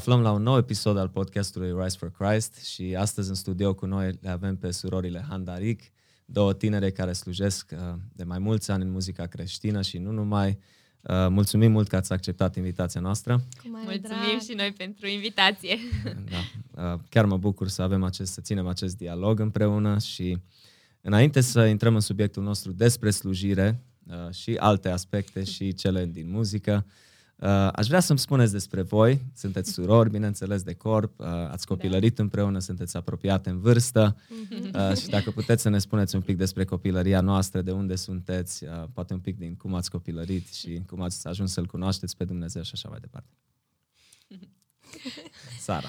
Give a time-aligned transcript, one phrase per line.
[0.00, 3.86] aflăm la un nou episod al podcastului Rise for Christ și astăzi în studio cu
[3.86, 5.82] noi le avem pe surorile Handaric,
[6.24, 7.78] două tinere care slujesc uh,
[8.12, 10.48] de mai mulți ani în muzica creștină și nu numai.
[11.00, 13.40] Uh, mulțumim mult că ați acceptat invitația noastră.
[13.64, 14.40] Mulțumim drag.
[14.40, 15.76] și noi pentru invitație.
[16.30, 16.92] Da.
[16.92, 20.38] Uh, chiar mă bucur să avem acest, să ținem acest dialog împreună și
[21.00, 23.80] înainte să intrăm în subiectul nostru despre slujire
[24.30, 26.86] și alte aspecte și cele din muzică,
[27.40, 29.20] Uh, aș vrea să-mi spuneți despre voi.
[29.34, 31.74] Sunteți surori, bineînțeles, de corp, uh, ați da.
[31.74, 32.22] copilărit da.
[32.22, 34.16] împreună, sunteți apropiate în vârstă
[34.50, 34.90] mhm.
[34.90, 38.64] uh, și dacă puteți să ne spuneți un pic despre copilăria noastră, de unde sunteți,
[38.64, 42.24] uh, poate un pic din cum ați copilărit și cum ați ajuns să-L cunoașteți pe
[42.24, 43.30] Dumnezeu și așa mai departe.
[45.66, 45.88] Sara.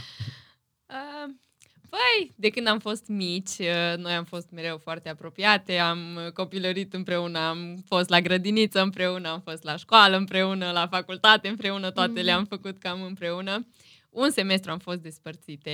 [1.91, 6.32] Uh, Păi, de când am fost mici, uh, noi am fost mereu foarte apropiate, am
[6.34, 11.91] copilărit împreună, am fost la grădiniță împreună, am fost la școală împreună, la facultate împreună,
[11.91, 12.24] toate mm-hmm.
[12.24, 13.68] le-am făcut cam împreună.
[14.10, 15.71] Un semestru am fost despărțite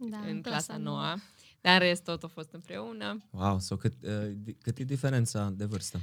[0.00, 1.22] da, în clasa noua,
[1.60, 3.24] dar în rest tot a fost împreună.
[3.30, 6.00] Wow, so cât, uh, cât e diferența de vârstă?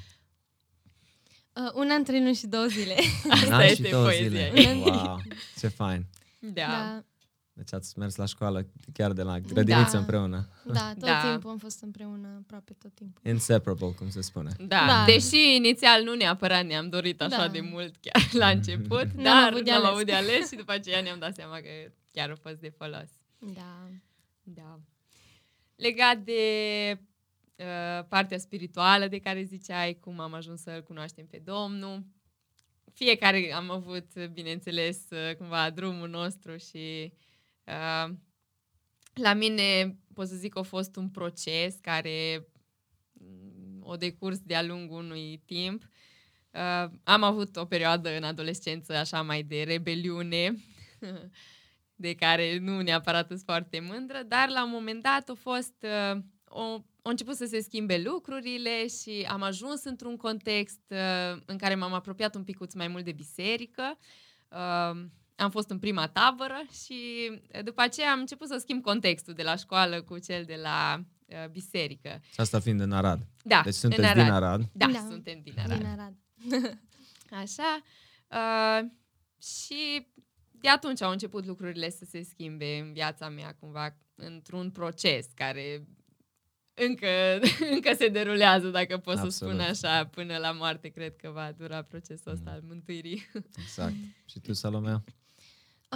[1.54, 2.96] Uh, un an, trei luni și două zile.
[3.30, 4.52] Asta este două zile.
[4.86, 5.22] Wow,
[5.60, 6.06] ce fain.
[6.40, 6.66] Da.
[6.68, 7.04] da.
[7.62, 9.98] Deci ați mers la școală chiar de la grădiniță da.
[9.98, 10.48] împreună.
[10.66, 11.30] Da, tot da.
[11.30, 13.32] timpul am fost împreună, aproape tot timpul.
[13.32, 14.52] Inseparable, cum se spune.
[14.58, 15.04] Da, da.
[15.06, 17.48] deși inițial nu neapărat ne-am dorit așa da.
[17.48, 21.20] de mult chiar la început, dar avut n-am avut de ales și după aceea ne-am
[21.20, 21.70] dat seama că
[22.12, 23.10] chiar a fost de folos.
[23.40, 23.90] Da.
[24.44, 24.80] Da.
[25.76, 26.42] Legat de
[27.56, 32.06] uh, partea spirituală de care ziceai, cum am ajuns să-L cunoaștem pe Domnul,
[32.94, 37.30] fiecare am avut, bineînțeles, uh, cumva drumul nostru și Uh,
[39.14, 42.48] la mine, pot să zic, a fost un proces care
[43.14, 45.84] mm, o decurs de-a lungul unui timp.
[46.52, 50.56] Uh, am avut o perioadă în adolescență așa mai de rebeliune,
[51.96, 56.22] de care nu neapărat sunt foarte mândră, dar la un moment dat a fost uh,
[56.46, 56.62] o,
[57.04, 61.94] au început să se schimbe lucrurile și am ajuns într-un context uh, în care m-am
[61.94, 63.98] apropiat un pic mai mult de biserică.
[64.50, 65.06] Uh,
[65.42, 67.32] am fost în prima tabără și
[67.64, 71.50] după aceea am început să schimb contextul de la școală cu cel de la uh,
[71.50, 72.22] biserică.
[72.34, 73.28] Și asta fiind în Arad.
[73.44, 74.24] Da, Deci sunteți Arad.
[74.24, 74.70] din Arad.
[74.74, 75.78] Da, da, suntem din Arad.
[75.78, 76.16] Din Arad.
[77.44, 77.82] Așa.
[78.28, 78.90] Uh,
[79.42, 80.08] și
[80.52, 85.86] de atunci au început lucrurile să se schimbe în viața mea cumva într-un proces care
[86.74, 87.08] încă,
[87.76, 89.34] încă se derulează, dacă pot Absolut.
[89.34, 92.56] să spun așa, până la moarte cred că va dura procesul ăsta mm.
[92.56, 93.30] al mântuirii.
[93.64, 93.94] Exact.
[94.26, 95.04] Și tu, Salomea?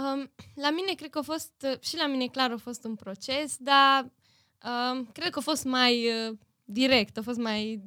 [0.02, 3.56] Um, la mine cred că a fost, și la mine clar a fost un proces,
[3.58, 4.12] dar
[4.64, 7.82] um, cred că a fost mai uh, direct, a fost mai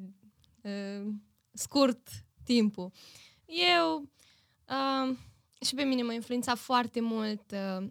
[0.61, 1.07] uh,
[1.51, 2.07] scurt
[2.43, 2.91] timpul.
[3.45, 4.09] Eu
[4.69, 5.17] um,
[5.61, 7.87] și pe mine m-a influențat foarte mult uh,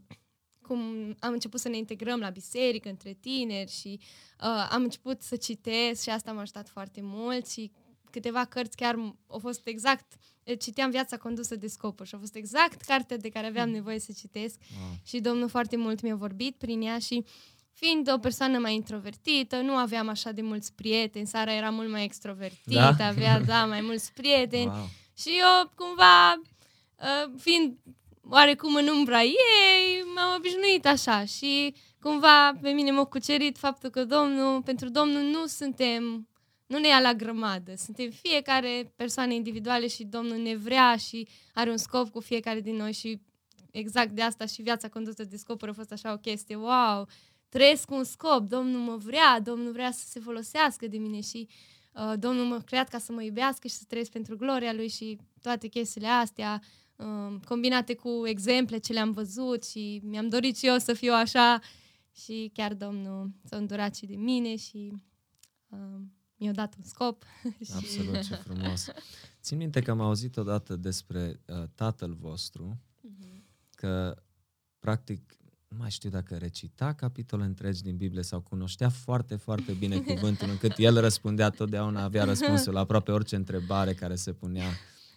[0.62, 0.80] cum
[1.18, 4.00] am început să ne integrăm la biserică între tineri și
[4.40, 7.72] uh, am început să citesc și asta m-a ajutat foarte mult și
[8.10, 8.94] câteva cărți chiar
[9.26, 10.12] au fost exact
[10.58, 14.12] citeam Viața condusă de scopuri și a fost exact cartea de care aveam nevoie să
[14.16, 14.90] citesc wow.
[15.06, 17.24] și Domnul foarte mult mi-a vorbit prin ea și
[17.72, 22.04] fiind o persoană mai introvertită, nu aveam așa de mulți prieteni, Sara era mult mai
[22.04, 23.06] extrovertită, da?
[23.06, 24.88] avea da, mai mulți prieteni wow.
[25.18, 26.32] și eu cumva,
[26.96, 27.76] uh, fiind
[28.30, 34.04] oarecum în umbra ei, m-am obișnuit așa și cumva pe mine m-a cucerit faptul că
[34.04, 36.28] Domnul, pentru Domnul nu suntem
[36.68, 37.74] nu ne ia la grămadă.
[37.76, 42.76] Suntem fiecare persoană individuale și Domnul ne vrea și are un scop cu fiecare din
[42.76, 43.20] noi și
[43.70, 46.56] exact de asta și viața condusă de scopuri a fost așa o chestie.
[46.56, 47.08] Wow!
[47.48, 51.48] Trăiesc un scop, Domnul mă vrea, Domnul vrea să se folosească de mine și
[51.92, 55.18] uh, Domnul m-a creat ca să mă iubească și să trăiesc pentru gloria Lui și
[55.42, 56.62] toate chestiile astea,
[56.96, 61.60] uh, combinate cu exemple ce le-am văzut și mi-am dorit și eu să fiu așa
[62.14, 64.92] și chiar Domnul s-a îndurat și de mine și
[65.68, 66.00] uh,
[66.38, 67.24] mi-a dat un scop.
[67.76, 68.86] Absolut, ce frumos.
[69.42, 73.42] Țin minte că am auzit odată despre uh, tatăl vostru, uh-huh.
[73.74, 74.22] că
[74.78, 75.38] practic
[75.68, 80.48] nu mai știu dacă recita capitole întregi din Biblie sau cunoștea foarte, foarte bine cuvântul,
[80.48, 84.66] încât el răspundea totdeauna, avea răspunsul la aproape orice întrebare care se punea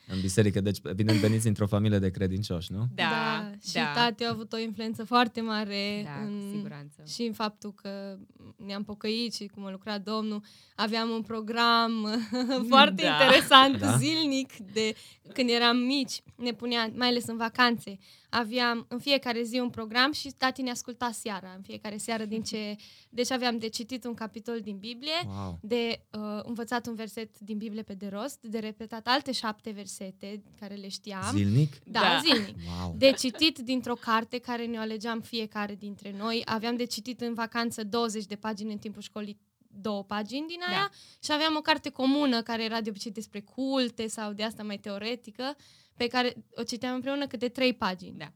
[0.08, 0.62] în biserică.
[0.62, 2.88] Deci, evident, veniți într-o familie de credincioși, nu?
[2.94, 3.51] Da, da.
[3.64, 3.92] Și da.
[3.94, 7.04] tati a avut o influență foarte mare da, în, siguranță.
[7.08, 8.18] și în faptul că
[8.66, 10.44] ne-am pocăit și cum a lucrat Domnul.
[10.76, 11.92] Aveam un program
[12.70, 13.08] foarte da.
[13.12, 13.98] interesant, da?
[13.98, 14.96] zilnic, de
[15.34, 17.98] când eram mici, ne punea, mai ales în vacanțe,
[18.30, 22.44] aveam în fiecare zi un program și tati ne asculta seara, în fiecare seară din
[22.44, 22.76] ce...
[23.14, 25.60] Deci aveam de citit un capitol din Biblie, Wow.
[25.62, 30.44] de uh, învățat un verset din Biblie pe de rost, de repetat alte șapte versete
[30.60, 31.32] care le știam.
[31.36, 31.74] Zilnic?
[31.84, 32.20] Da, Da.
[32.24, 32.56] zilnic.
[32.80, 32.96] Wow.
[32.98, 36.42] De citit dintr-o carte care ne alegeam fiecare dintre noi.
[36.46, 39.40] Aveam de citit în vacanță 20 de pagini în timpul școlii
[39.74, 40.98] două pagini din aia Da.
[41.24, 44.78] și aveam o carte comună care era de obicei despre culte sau de asta mai
[44.78, 45.56] teoretică
[46.02, 48.18] pe care o citeam împreună câte trei pagini.
[48.18, 48.32] Da.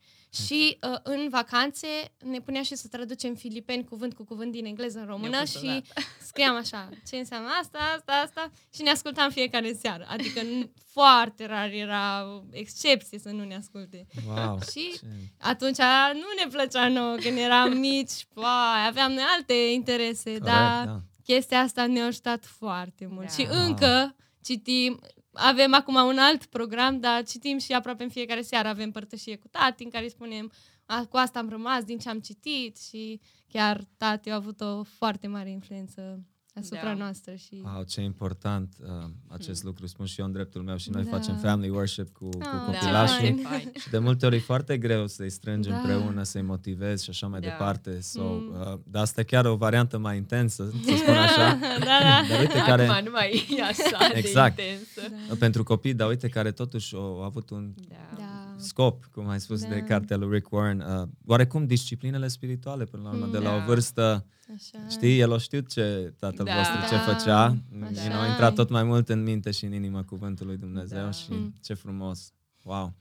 [0.46, 1.88] Și uh, în vacanțe
[2.24, 5.50] ne punea și să traducem filipeni cuvânt cu cuvânt din engleză în română Ne-a pus
[5.50, 5.84] și odată.
[6.30, 10.06] scriam așa, ce înseamnă asta, asta, asta și ne ascultam fiecare seară.
[10.10, 14.06] Adică n- foarte rar era o excepție să nu ne asculte.
[14.28, 14.60] Wow.
[14.72, 15.00] Și Ce-
[15.40, 15.78] atunci
[16.14, 21.00] nu ne plăcea nouă când eram mici, vai, aveam noi alte interese, Corect, dar da.
[21.24, 23.28] chestia asta ne-a ajutat foarte mult.
[23.28, 23.34] Da.
[23.34, 23.66] Și Wow.
[23.66, 25.00] încă citim,
[25.36, 29.48] avem acum un alt program, dar citim și aproape în fiecare seară avem părtășie cu
[29.48, 30.52] tati în care îi spunem
[30.86, 32.78] a, cu asta am rămas din ce am citit.
[32.78, 36.24] Și chiar tati a avut o foarte mare influență
[36.60, 36.94] asupra Da.
[36.94, 39.88] noastră și Wow, ce important uh, acest lucru.
[39.88, 41.10] Spun și eu în dreptul meu și noi Da.
[41.18, 43.18] facem family worship cu, cu Ah, Da, copilașii.
[43.20, 43.38] fain.
[43.38, 43.72] ce fain.
[43.80, 45.76] Și de multe ori e foarte greu să-i strângi Da.
[45.76, 47.48] împreună, să-i motivezi și așa mai Da.
[47.48, 48.00] departe.
[48.02, 48.56] So, Mm.
[48.60, 51.54] uh, dar asta e chiar o variantă mai intensă, să spun așa.
[51.60, 52.22] da, da.
[52.30, 54.56] Dar uite care, Acum nu mai e așa Exact.
[54.56, 55.16] de intensă.
[55.30, 55.36] da.
[55.40, 57.96] pentru copii, dar uite care totuși au avut un Da.
[58.18, 58.35] Da.
[58.58, 59.68] Scop, cum ai spus Da.
[59.70, 60.80] de cartea lui Rick Warren.
[60.80, 63.66] Uh, oarecum disciplinele spirituale, până la urmă, de la o Da.
[63.66, 64.26] vârstă,
[64.56, 64.88] Așa.
[64.90, 66.56] știi, el o știut ce tatăl Da.
[66.56, 67.44] vostru ce Da, făcea.
[67.44, 68.30] așa You know, a e.
[68.30, 71.12] intrat tot mai mult în minte și în inima cuvântului lui Dumnezeu Da.
[71.12, 71.54] și Mm.
[71.62, 72.34] ce frumos.
[72.64, 72.84] Wow.
[72.84, 72.94] Da.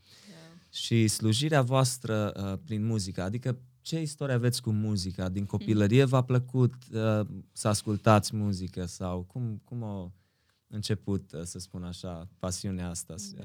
[0.70, 5.28] Și slujirea voastră uh, prin muzică, adică ce istorie aveți cu muzica?
[5.28, 7.20] Din copilărie v-a plăcut uh,
[7.52, 10.12] să ascultați muzică sau cum, cum a
[10.68, 13.14] început, uh, să spun așa, pasiunea asta?
[13.36, 13.44] Da.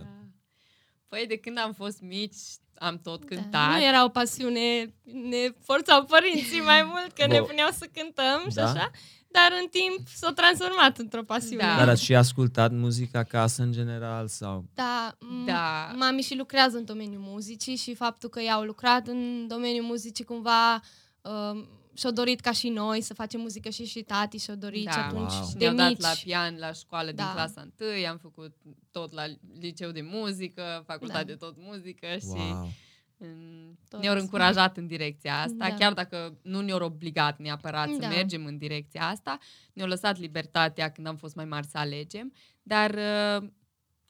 [1.10, 2.36] Păi de când am fost mici,
[2.78, 3.50] am tot cântat.
[3.70, 3.76] Da.
[3.78, 7.46] Nu era o pasiune, ne forțau părinții mai mult că ne Bă.
[7.46, 8.64] puneau să cântăm și Da?
[8.64, 8.92] așa,
[9.32, 11.64] dar în timp s-a transformat într-o pasiune.
[11.64, 11.76] Da.
[11.78, 14.66] Dar ați și ascultat muzică acasă în general sau?
[14.74, 15.92] Da, m- Da.
[15.96, 20.26] mami și lucrează în domeniul muzicii și faptul că ea au lucrat în domeniul muzicii
[20.26, 20.76] cumva
[21.22, 21.64] uh,
[22.00, 24.92] și-au dorit ca și noi să facem muzică și și tati și-au dorit Da.
[24.92, 25.50] și atunci Wow.
[25.58, 26.00] de Ne-au dat mici.
[26.02, 27.32] la pian la școală din Da.
[27.34, 28.56] clasa 1, am făcut
[28.92, 29.24] tot la
[29.60, 31.24] liceu de muzică, facultate Da.
[31.24, 32.70] de tot muzică și Wow.
[33.18, 34.04] în- Toți.
[34.04, 35.74] ne-au încurajat în direcția asta, Da.
[35.76, 38.08] chiar dacă nu ne-au obligat neapărat să Da.
[38.08, 39.38] mergem în direcția asta,
[39.74, 43.50] ne-au lăsat libertatea când am fost mai mari să alegem, dar uh,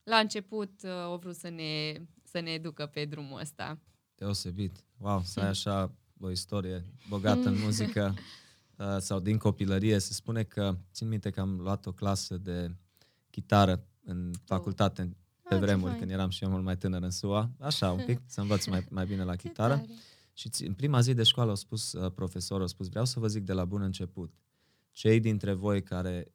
[0.04, 1.94] la început uh, au vrut să ne,
[2.24, 3.80] să ne educă pe drumul ăsta.
[4.16, 4.84] Deosebit.
[4.98, 8.14] Wow, să ai așa o istorie bogată în muzică
[8.78, 10.00] uh, sau din copilărie.
[10.00, 12.76] Se spune că, țin minte că am luat o clasă de
[13.30, 16.00] chitară în facultate pe Ah, ce vremuri, fain.
[16.00, 18.86] când eram și eu mult mai tânăr în SUA, așa un pic, să învăț mai,
[18.90, 19.74] mai bine la Ce chitară.
[19.76, 19.88] tare.
[20.34, 23.20] Și ți- în prima zi de școală a spus uh, profesorul, a spus, vreau să
[23.20, 24.34] vă zic de la bun început,
[24.92, 26.32] cei dintre voi care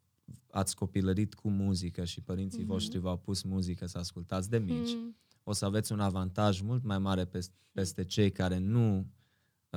[0.51, 2.69] ați copilărit cu muzică și părinții Mhm.
[2.69, 6.83] voștri v-au pus muzică să ascultați de mici, Mm, o să aveți un avantaj mult
[6.85, 9.05] mai mare pes- peste cei care nu uh,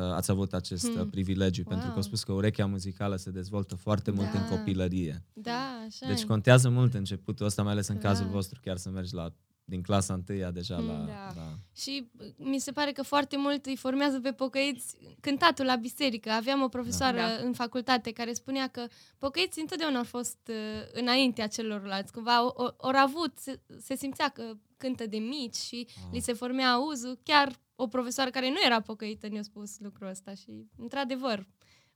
[0.02, 1.10] ați avut acest uh, Hmm.
[1.10, 2.04] privilegiu, pentru că au Wow.
[2.04, 4.56] spus că urechea muzicală se dezvoltă foarte mult în Da.
[4.56, 5.24] copilărie.
[5.34, 6.26] Da, așa Deci e.
[6.26, 8.14] contează mult începutul ăsta, mai ales în Clar.
[8.14, 9.34] cazul vostru, chiar să mergi la
[9.70, 10.88] din clasa întâia deja Hmm.
[10.88, 11.32] la, Da.
[11.36, 11.48] la...
[11.76, 16.30] Și uh, mi se pare că foarte mult îi formează pe pocăiți cântatul la biserică.
[16.30, 17.46] Aveam o profesoară Da.
[17.46, 18.88] în facultate care spunea că
[19.18, 20.56] pocăiții întotdeauna au fost uh,
[20.94, 22.12] înaintea celorlalți.
[22.12, 26.04] Cumva au, au, au avut, se, se simțea că cântă de mici și Ah.
[26.12, 27.20] li se formea auzul.
[27.24, 31.48] Chiar o profesoară care nu era pocăită ne-a spus lucrul ăsta și, într-adevăr,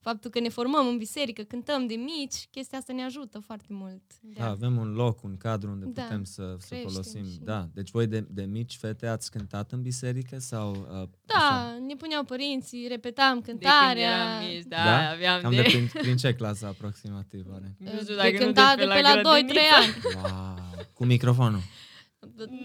[0.02, 4.02] faptul că ne formăm în biserică, cântăm de mici, chestia asta ne ajută foarte mult.
[4.22, 7.26] Da, avem un loc, un cadru unde Da, putem să, să creștem folosim.
[7.26, 11.36] și- Da, deci voi de, de mici fete ați cântat în biserică sau uh, Da,
[11.36, 11.78] așa?
[11.88, 14.02] ne puneau părinții, repetam De când cântarea.
[14.04, 15.10] eram mici, da, Da?
[15.10, 15.56] aveam Cam de...
[15.56, 17.76] de prin, prin ce clasă aproximativ are?
[17.78, 19.60] Nu știu de dacă nu de cântat pe de la pe la 2-3 grădiniță.
[19.76, 19.96] ani.
[20.16, 21.62] Wow, cu microfonul.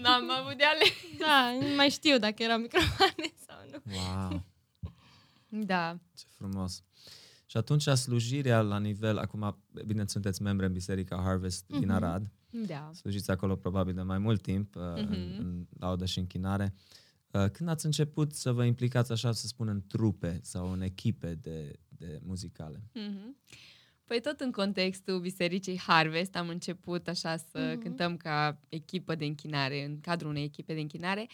[0.01, 0.93] N-am avut de ales.
[1.19, 3.91] Da, nu mai știu dacă erau microfoane sau nu.
[3.93, 4.43] Wow,
[5.49, 5.97] Da.
[6.17, 6.81] ce frumos.
[7.57, 11.89] Și atunci slujirea la nivel, acum, bine, sunteți membre în Biserica Harvest din Mhm.
[11.91, 12.89] Arad, Da.
[12.93, 15.39] slujiți acolo probabil de mai mult timp, uh, în, Mhm.
[15.39, 16.73] în laudă și închinare.
[17.31, 21.35] Uh, Când ați început să vă implicați, așa să spun, în trupe sau în echipe
[21.41, 22.83] de, de muzicale?
[22.93, 23.37] Mhm.
[24.05, 27.81] Păi tot în contextul Bisericii Harvest am început așa să Mhm.
[27.81, 31.27] cântăm ca echipă de închinare, în cadrul unei echipe de închinare.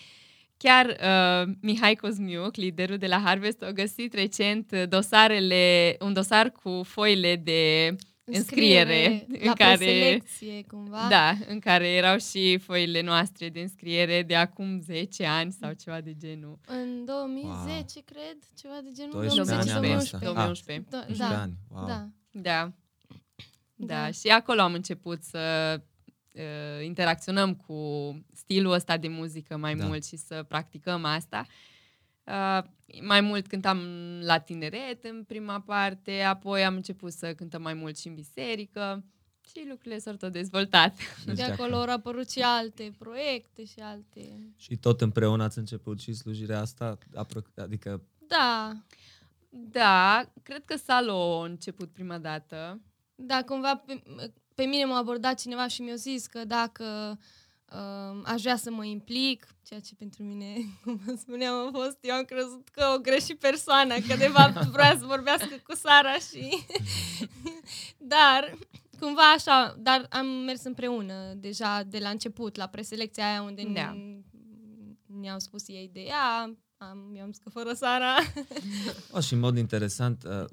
[0.57, 6.81] Chiar uh, Mihai Cosmiuc, liderul de la Harvest, a găsit recent dosarele, un dosar cu
[6.83, 7.95] foile de
[8.25, 11.07] înscriere, la în care preselecție, cumva.
[11.09, 16.01] Da, în care erau și foile noastre de înscriere de acum 10 ani sau ceva
[16.01, 16.59] de genul.
[16.67, 19.11] În 2010, cred, ceva de genul.
[19.11, 20.17] 12 ani anul ăsta.
[20.17, 20.85] 2011.
[20.89, 21.53] Da, 11 da, ani.
[21.69, 21.85] Wow.
[21.85, 22.07] da.
[22.31, 22.71] Da.
[23.75, 24.11] Da, Da.
[24.11, 25.39] și acolo am început să
[26.33, 27.75] uh, interacționăm cu
[28.33, 29.85] stilul ăsta de muzică mai Da.
[29.85, 31.45] mult și să practicăm asta.
[32.23, 32.63] Uh,
[33.01, 33.79] mai mult cântam
[34.21, 39.03] la tineret în prima parte, apoi am început să cântăm mai mult și în biserică
[39.49, 40.95] și lucrurile s-au tot dezvoltat.
[41.25, 44.53] Deci De acolo au apărut și alte proiecte și alte...
[44.57, 46.97] Și tot împreună ați început și slujirea asta?
[47.15, 48.73] Apro- Adică, Da,
[49.49, 52.81] Da, cred că Salo a început prima dată.
[53.15, 54.01] da, cumva pe,
[54.55, 57.19] pe mine m-a abordat cineva și mi-a zis că dacă
[57.71, 61.97] uh, aș vrea să mă implic, ceea ce pentru mine, cum vă spuneam, a fost,
[62.01, 66.13] eu am crezut că o greșit persoana, că de fapt vrea să vorbească cu Sara
[66.13, 66.65] și...
[68.13, 68.57] dar,
[68.99, 73.71] cumva așa, dar am mers împreună deja de la început, la preselecția aia unde Da.
[73.71, 73.97] da.
[75.19, 78.15] ne-au spus ei de ea, am, eu am zis că fără Sara...
[79.11, 80.45] o, și în mod interesant, uh,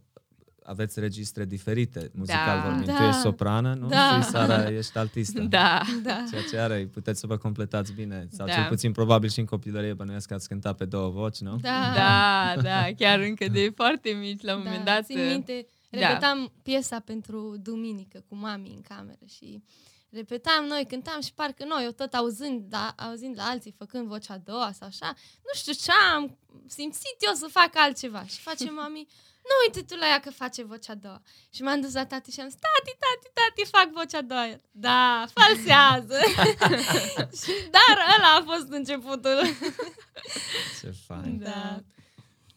[0.63, 2.69] aveți registre diferite, muzical Da.
[2.69, 2.87] vorbind.
[2.87, 2.97] Da.
[2.97, 3.89] Tu ești soprană, nu?
[3.89, 4.21] Da.
[4.23, 5.41] Și Sara ești altistă.
[5.41, 5.81] Da.
[6.03, 6.25] da.
[6.31, 8.29] Ceea ce are, puteți să vă completați bine.
[8.31, 8.53] Sau Da.
[8.53, 11.57] cel puțin probabil și în copilărie bănuiesc că ați cântat pe două voci, nu?
[11.57, 11.93] Da.
[11.95, 15.05] Da, da, chiar încă de foarte mici, la un moment dat.
[15.05, 15.99] Țin minte, da.
[16.09, 19.63] repetam piesa pentru duminică cu mami în cameră și
[20.11, 24.35] repetam noi, cântam și parcă noi, eu tot auzind, da, auzind la alții făcând vocea
[24.35, 25.15] a doua sau așa,
[25.47, 28.25] nu știu ce am simțit eu să fac altceva.
[28.25, 29.07] Și face mami,
[29.51, 31.23] nu uite tu la ea că face vocea a doua.
[31.55, 34.47] Și m-am dus la tati și am zis, tati, tati, tati, fac vocea a doua.
[34.49, 36.19] El, Da, falsează.
[37.43, 39.39] și, dar ăla a fost începutul.
[40.81, 41.39] Ce fain.
[41.39, 41.83] Da.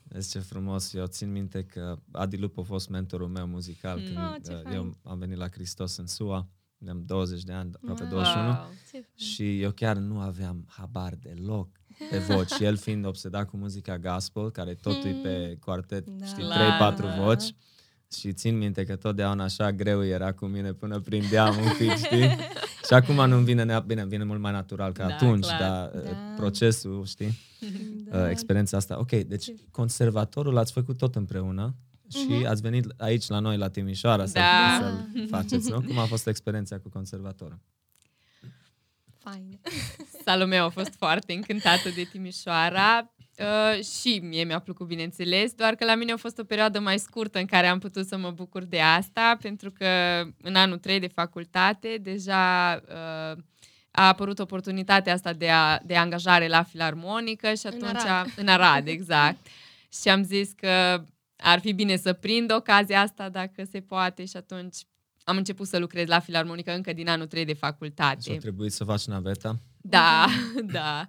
[0.08, 0.94] Vezi ce frumos.
[0.94, 4.06] Eu țin minte că Adi Lup a fost mentorul meu muzical Mm.
[4.06, 4.76] când Oh, ce uh, fain.
[4.76, 6.48] eu am venit la Hristos în SUA.
[6.90, 8.12] Am 20 de ani, aproape Wow.
[8.12, 8.46] 21.
[8.48, 8.70] Wow.
[8.92, 11.68] Ce Și eu chiar nu aveam habar deloc
[12.12, 12.50] de voci.
[12.52, 16.26] Și el fiind obsedat cu muzica gospel, care totul e pe quartet, Da.
[16.26, 17.22] știi, Clar, 3-4 da.
[17.24, 17.44] voci.
[18.18, 22.30] Și țin minte că totdeauna așa greu era cu mine până prindeam un pic, știi?
[22.88, 25.60] Și acum nu-mi vine, nea- bine, îmi vine mult mai natural ca Da, atunci, clar.
[25.60, 26.00] dar Da.
[26.10, 26.34] da.
[26.36, 27.38] procesul, știi?
[28.12, 28.18] Da.
[28.24, 29.00] uh, experiența asta.
[29.00, 31.76] Ok, deci conservatorul l-ați făcut tot împreună
[32.10, 32.46] și Mhm.
[32.48, 34.80] ați venit aici la noi, la Timișoara, să, Da.
[34.82, 35.82] să-l faceți, nu?
[35.82, 37.60] Cum a fost experiența cu conservatorul?
[39.18, 39.60] Fain.
[40.24, 45.86] Salomea a fost foarte încântată de Timișoara uh, și mie mi-a plăcut, bineînțeles, doar că
[45.86, 48.64] la mine a fost o perioadă mai scurtă în care am putut să mă bucur
[48.64, 49.86] de asta, pentru că
[50.42, 53.42] în anul 3 de facultate deja uh,
[53.92, 58.02] a apărut oportunitatea asta de, a, de angajare la filarmonică și În atunci...
[58.04, 58.28] Arad.
[58.36, 59.38] În Arad, exact.
[60.02, 64.38] și am zis că ar fi bine să prind ocazia asta dacă se poate și
[64.38, 64.78] atunci
[65.24, 68.22] am început să lucrez la filarmonică încă din anul 3 de facultate.
[68.22, 69.60] Și a trebuit să faci naveta?
[69.86, 70.26] Da,
[70.78, 71.06] da.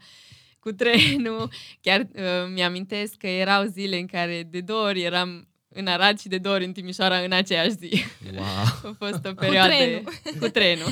[0.59, 1.51] Cu trenul.
[1.81, 6.29] Chiar uh, mi-amintesc că erau zile în care de două ori eram în Arad și
[6.29, 8.05] de două ori în Timișoara în aceeași zi.
[8.35, 8.45] Wow!
[8.91, 9.73] A fost o perioadă...
[9.73, 10.03] trenul.
[10.41, 10.89] Cu trenul.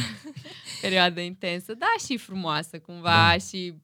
[0.81, 3.39] Perioadă intensă, da, și frumoasă cumva Da.
[3.39, 3.75] și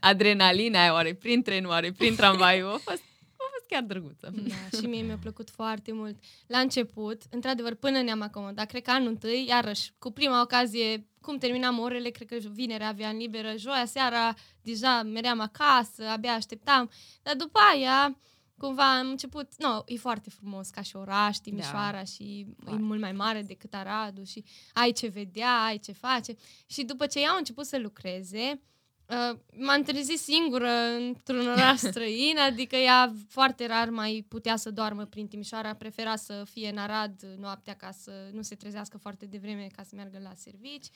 [0.00, 3.02] adrenalina aia, oare prin trenul, oare prin tramvaiul, a fost,
[3.36, 4.32] a fost chiar drăguță.
[4.34, 6.16] Da, și mie mi-a plăcut foarte mult.
[6.46, 11.38] La început, într-adevăr, până ne-am acomodat, cred că anul întâi, iarăși, cu prima ocazie, cum
[11.38, 16.90] terminam orele, cred că vinerea aveam liberă, joia seara, deja meream acasă, abia așteptam.
[17.22, 18.18] Dar după aia,
[18.56, 22.04] cumva am început, nu, e foarte frumos ca și oraș, Timișoara da.
[22.04, 22.80] și Foarte.
[22.80, 26.34] e mult mai mare decât Aradul și ai ce vedea, ai ce face.
[26.66, 28.60] Și după ce ei au început să lucreze,
[29.08, 35.04] Uh, m-am trezit singură într-un oraș străin, adică ea foarte rar mai putea să doarmă
[35.04, 39.66] prin Timișoara, prefera să fie în Arad noaptea ca să nu se trezească foarte devreme
[39.76, 40.86] ca să meargă la servici.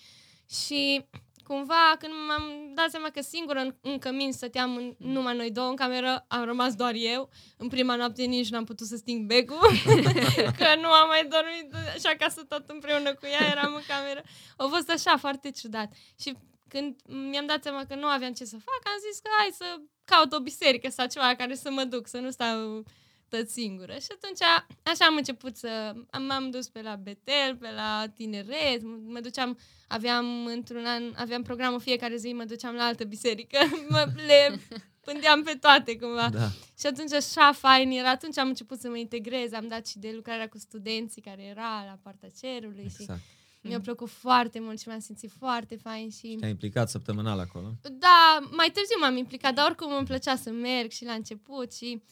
[0.50, 1.04] Și
[1.44, 5.68] cumva când m-am dat seama că singură în, în cămin stăteam în, numai noi două
[5.68, 7.30] în cameră, am rămas doar eu.
[7.56, 9.68] În prima noapte nici n-am putut să sting becul,
[10.58, 14.22] că nu am mai dormit și acasă tot împreună cu ea, eram în cameră.
[14.56, 15.92] A fost așa foarte ciudat.
[16.20, 16.36] Și
[16.68, 16.96] când
[17.30, 20.32] mi-am dat seama că nu aveam ce să fac, am zis că hai să caut
[20.32, 22.84] o biserică sau ceva care să mă duc, să nu stau
[23.28, 23.92] tot singură.
[23.92, 24.38] Și atunci
[24.82, 25.94] așa am început să...
[26.10, 29.58] am- M-am dus pe la Betel, pe la tineret, m- mă duceam,
[29.88, 33.58] aveam într-un an, aveam programul fiecare zi, mă duceam la altă biserică,
[33.90, 34.60] mă, le
[35.00, 36.28] pândeam pe toate cumva.
[36.32, 36.46] Da.
[36.78, 40.12] Și atunci așa fain era, atunci am început să mă integrez, am dat și de
[40.14, 43.20] lucrarea cu studenții care era la partea cerului și Exact.
[43.62, 46.36] Mi-a plăcut foarte mult și m-am simțit foarte fain și...
[46.40, 47.74] Te-ai implicat săptămânal acolo?
[47.82, 52.02] Da, mai târziu m-am implicat, dar oricum îmi plăcea să merg și la început și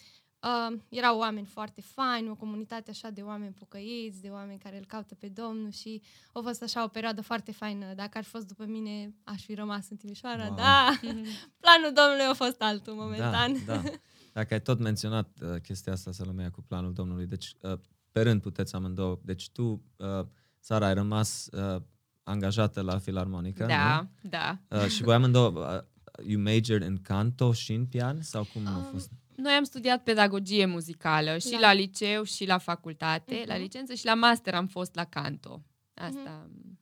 [0.47, 4.85] Uh, erau oameni foarte faini, o comunitate așa de oameni pocăiți, de oameni care îl
[4.85, 7.95] caută pe Domnul și a fost așa o perioadă foarte faină.
[7.95, 10.57] Dacă ar fi fost după mine, aș fi rămas în Timișoara, Wow.
[10.57, 10.91] da.
[11.61, 13.65] Planul Domnului a fost altul momentan.
[13.67, 13.91] Da, da.
[14.33, 17.79] Dacă ai tot menționat uh, chestia asta, Salomea, cu planul Domnului, deci uh,
[18.13, 19.19] pe rând puteți amândouă.
[19.23, 20.27] Deci tu, uh,
[20.67, 21.83] Sara, ai rămas uh,
[22.23, 24.59] angajată la filarmonică, Da, da.
[24.69, 24.79] nu?
[24.83, 28.23] Uh, și voi amândouă, uh, you majored în canto și în pian?
[28.23, 29.11] Sau cum a Um, fost?
[29.37, 33.49] Noi am studiat pedagogie muzicală și La- la, liceu și la facultate, Mhm.
[33.49, 35.63] la licență și la master am fost la canto.
[35.95, 36.79] Asta am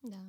[0.00, 0.24] Da.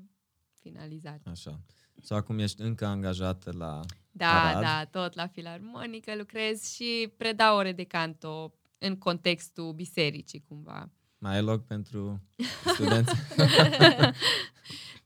[0.60, 1.20] finalizat.
[1.32, 1.60] Așa.
[2.02, 3.80] Sau acum ești încă angajată la...
[4.12, 4.62] Da, Arad.
[4.62, 10.90] da, tot la filarmonică lucrez și predau ore de canto în contextul bisericii cumva.
[11.18, 12.22] Mai ai loc pentru
[12.74, 13.14] studenți?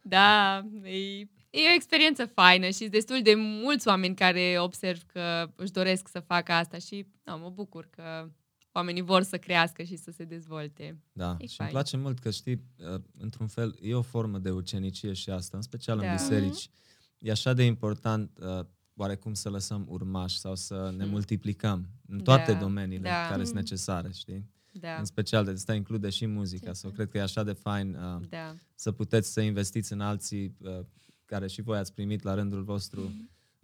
[0.01, 5.51] Da, e, e o experiență faină și sunt destul de mulți oameni care observ că
[5.55, 8.29] își doresc să facă asta și da, mă bucur că
[8.71, 10.99] oamenii vor să crească și să se dezvolte.
[11.11, 11.69] Da, E și fain.
[11.69, 12.61] îmi place mult că știi,
[12.93, 16.11] uh, într-un fel, e o formă de ucenicie și asta, în special în Da.
[16.11, 16.69] biserici.
[17.17, 18.65] E așa de important uh,
[18.95, 21.11] oarecum să lăsăm urmași sau să ne Mhm.
[21.11, 23.27] multiplicăm în toate Da, domeniile da.
[23.29, 23.55] care sunt Mhm.
[23.55, 24.49] necesare, știi?
[24.71, 26.65] Da, În special, de asta include și muzica.
[26.71, 26.93] Ce Sau fain.
[26.95, 28.55] cred că e așa de fain uh, da.
[28.75, 30.79] să puteți să investiți în alții uh,
[31.25, 33.01] care și voi ați primit la rândul vostru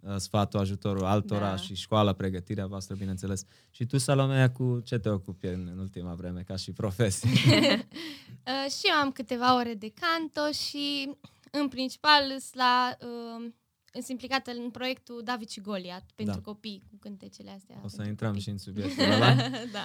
[0.00, 1.56] uh, sfatul, ajutorul altora Da.
[1.56, 3.44] și școala, pregătirea voastră, bineînțeles.
[3.70, 7.30] Și tu, Salomea, cu ce te ocupi în, în ultima vreme, ca și profesie?
[8.48, 11.10] Uh, și eu am câteva ore de canto și
[11.50, 13.52] în principal sunt la uh,
[13.92, 16.40] sunt implicată în proiectul David și Goliat pentru Da.
[16.40, 17.80] copii cu cântecele astea.
[17.84, 18.42] O să pentru intrăm copii.
[18.42, 19.34] și în subiectul ăla.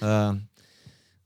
[0.00, 0.30] da.
[0.30, 0.36] Uh,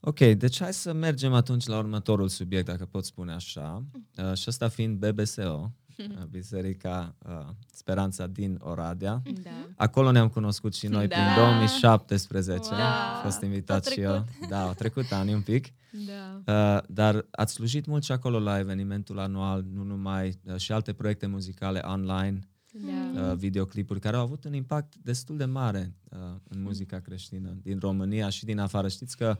[0.00, 3.84] ok, deci hai să mergem atunci la următorul subiect, dacă pot spune așa.
[4.16, 5.87] Uh, și ăsta fiind BBSO, uh,
[6.30, 9.22] Biserica uh, Speranța din Oradea.
[9.42, 9.50] Da.
[9.76, 11.14] Acolo ne-am cunoscut și noi Da.
[11.14, 12.68] prin 2017.
[12.70, 12.80] Wow.
[12.80, 14.24] Am fost invitat A și eu.
[14.48, 15.66] Da, au trecut ani un pic.
[16.44, 16.52] Da.
[16.76, 20.92] Uh, dar ați slujit mult și acolo la evenimentul anual, nu numai, uh, și alte
[20.92, 22.38] proiecte muzicale online,
[22.72, 23.30] Da.
[23.30, 27.78] uh, videoclipuri, care au avut un impact destul de mare uh, în muzica creștină din
[27.78, 28.88] România și din afară.
[28.88, 29.36] Știți că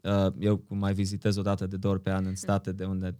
[0.00, 2.84] uh, eu cum mai vizitez o dată de două ori pe an în state de
[2.84, 3.18] unde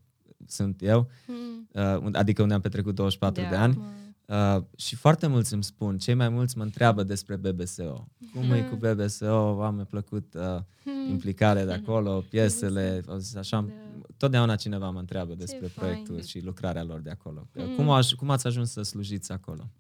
[0.51, 1.69] sunt eu, Hmm.
[1.73, 3.49] uh, unde- adică unde am petrecut 24 Da.
[3.49, 3.87] de ani, Wow.
[4.57, 8.09] Uh, și foarte mulți îmi spun, cei mai mulți mă întreabă despre BBSO.
[8.35, 9.63] Cum e cu BBSO?
[9.63, 10.43] Am plăcut uh,
[10.85, 11.11] Hmm.
[11.11, 13.61] implicarea de acolo, piesele, o zis așa.
[13.61, 13.73] Da.
[14.17, 15.73] Totdeauna cineva mă întreabă despre fain.
[15.91, 17.47] proiectul și lucrarea lor de acolo.
[17.55, 17.75] Mm.
[17.75, 19.71] Cum, aș, cum ați ajuns să slujiți acolo?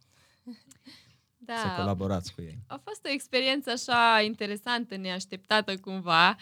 [1.48, 1.54] da.
[1.56, 2.58] Să colaborați cu ei?
[2.66, 6.28] A fost o experiență așa interesantă, neașteptată cumva.
[6.28, 6.36] Uh,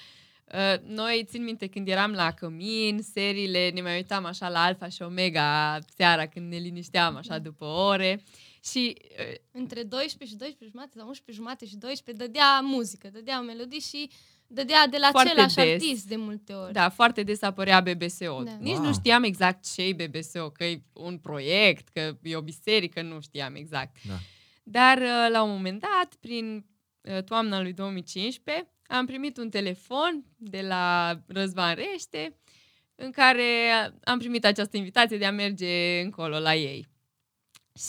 [0.86, 5.02] Noi, țin minte, când eram la Cămin, seriile, ne mai uitam așa la Alfa și
[5.02, 8.22] Omega seara când ne linișteam așa după ore.
[8.64, 13.40] Și uh, Între 12 și 12 jumate sau 11 jumate și 12 dădea muzică, dădea
[13.40, 14.10] melodii și
[14.46, 15.64] dădea de la Foarte același des.
[15.72, 16.72] artist de multe ori.
[16.72, 18.42] da, foarte des apărea BBSO.
[18.42, 18.56] Da.
[18.60, 18.84] Nici Wow.
[18.84, 23.20] nu știam exact ce e BBSO, că e un proiect, că e o biserică, nu
[23.20, 23.96] știam exact.
[24.08, 24.14] Da.
[24.62, 26.64] Dar uh, la un moment dat, prin
[27.00, 32.36] uh, toamna lui 2015, am primit un telefon de la Răzvan Rește
[32.94, 33.44] în care
[34.04, 36.88] am primit această invitație de a merge încolo la ei.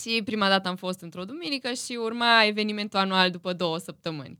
[0.01, 4.39] Și prima dată am fost într-o duminică și urma evenimentul anual după două săptămâni.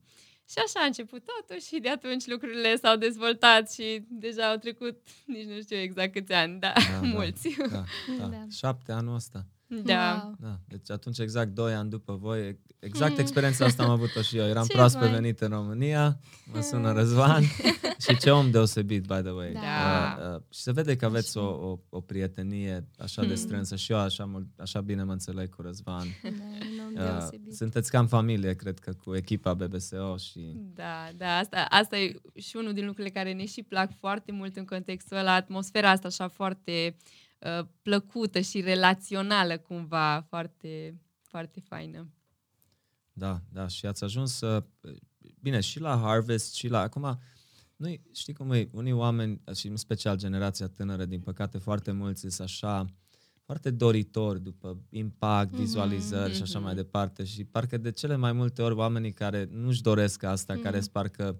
[0.49, 4.97] Și așa a început totul și de atunci lucrurile s-au dezvoltat și deja au trecut,
[5.25, 7.07] nici nu știu exact câți ani, da, Da, da.
[7.07, 7.55] mulți.
[7.71, 7.83] Da,
[8.19, 8.25] da.
[8.25, 8.45] Da.
[8.51, 9.45] Șapte anul ăsta.
[9.83, 10.21] Da.
[10.23, 10.35] Wow.
[10.39, 10.59] Da.
[10.67, 13.19] Deci atunci exact doi ani după voi, exact Mm.
[13.19, 14.45] experiența asta am avut-o și eu.
[14.47, 15.13] Eram Ce proaspăt fain.
[15.13, 16.19] venit în România,
[16.53, 17.43] mă sună Răzvan
[18.07, 19.51] și ce om deosebit, by the way.
[19.53, 19.59] Da.
[20.29, 23.35] Uh, uh, și se vede că aveți o, o, o prietenie așa de Hmm.
[23.35, 26.07] strânsă și eu așa, mult, așa bine mă înțeleg cu Răzvan.
[26.23, 27.55] Da, un om Uh, deosebit.
[27.55, 30.53] sunteți ca în familie, cred că, cu echipa BBSO și...
[30.75, 34.55] Da, da, asta, asta e și unul din lucrurile care ne și plac foarte mult
[34.57, 37.18] în contextul ăla, atmosfera asta așa foarte uh,
[37.81, 42.09] plăcută și relațională cumva, foarte, foarte faină.
[43.13, 44.63] Da, da, și ați ajuns să...
[45.41, 46.79] Bine, și la Harvest, și la...
[46.79, 47.19] Acum,
[47.75, 52.19] nu știi cum e, unii oameni, și în special generația tânără, din păcate, foarte mulți
[52.19, 52.85] sunt așa,
[53.43, 56.67] foarte doritori după impact, Mhm, vizualizări și așa mhm.
[56.67, 57.23] mai departe.
[57.23, 60.61] Și parcă de cele mai multe ori oamenii care nu-și doresc asta, Mhm.
[60.61, 61.39] care sunt parcă,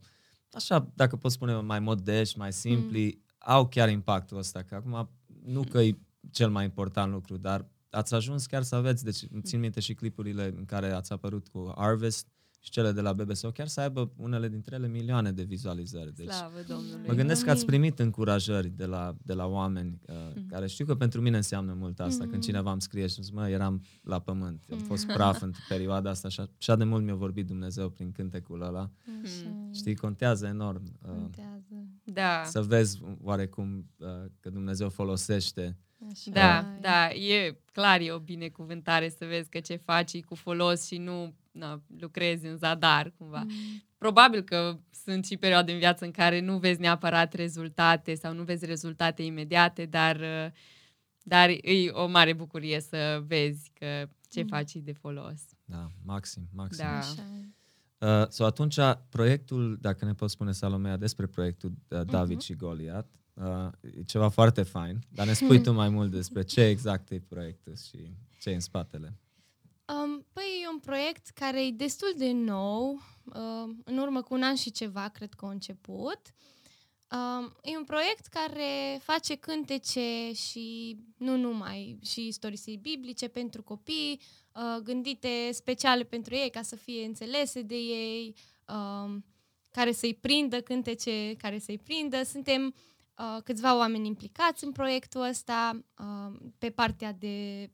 [0.52, 4.64] așa, dacă pot spune, mai modești, mai simpli, au chiar impactul ăsta.
[4.64, 5.10] Că acum,
[5.44, 5.98] nu că e
[6.32, 9.94] cel mai important lucru, dar ați ajuns chiar să aveți, deci îmi țin minte și
[9.94, 12.28] clipurile în care ați apărut cu Harvest
[12.62, 16.16] și cele de la BBSO chiar să aibă unele dintre ele milioane de vizualizări.
[16.16, 17.08] Deci Slavă Domnului.
[17.08, 17.80] mă gândesc că ați Amin.
[17.80, 20.16] primit încurajări de la, de la oameni uh,
[20.48, 22.24] care știu că pentru mine înseamnă mult asta.
[22.24, 22.32] Mhm.
[22.32, 26.10] Când cineva îmi scrie și zice, mă, eram la pământ, am fost praf în perioada
[26.10, 28.92] asta și așa de mult mi-a vorbit Dumnezeu prin cântecul ăla.
[29.24, 30.84] Așa, Știi, contează enorm.
[31.02, 31.88] Uh, contează.
[32.04, 32.42] Da.
[32.46, 34.08] să vezi oarecum uh,
[34.40, 35.78] că Dumnezeu folosește.
[36.12, 36.80] Așa Da, e.
[36.82, 40.98] da, e clar, e o binecuvântare să vezi că ce faci e cu folos și
[40.98, 43.40] nu na, lucrezi în zadar, cumva.
[43.48, 43.84] Mm.
[43.98, 48.44] Probabil că sunt și perioade în viață în care nu vezi neapărat rezultate sau nu
[48.44, 50.52] vezi rezultate imediate, dar, uh,
[51.24, 54.48] dar e o mare bucurie să vezi că ce Mm.
[54.48, 55.42] faci e de folos.
[55.66, 56.86] Da, maxim, maxim.
[56.86, 56.98] Da.
[56.98, 57.48] Așa e.
[58.22, 58.76] Uh, so atunci,
[59.10, 62.46] proiectul, dacă ne poți spune, Salomea, despre proiectul uh, David Mhm.
[62.46, 63.46] și Goliat, uh,
[63.82, 67.76] e ceva foarte fain, dar ne spui tu mai mult despre ce exact e proiectul
[67.76, 69.18] și ce e în spatele.
[70.80, 74.44] Um, păi e un proiect care e destul de nou, uh, în urmă cu un
[74.44, 76.22] an și ceva, cred că a început.
[77.12, 84.22] Um, e un proiect care face cântece și nu numai, și istorisiri biblice pentru copii,
[84.56, 88.36] uh, gândite speciale pentru ei, ca să fie înțelese de ei,
[88.68, 89.26] um,
[89.72, 92.24] care să-i prindă cântece, care să-i prindă.
[92.24, 92.76] Suntem
[93.18, 97.70] uh, câțiva oameni implicați în proiectul ăsta, uh, pe partea de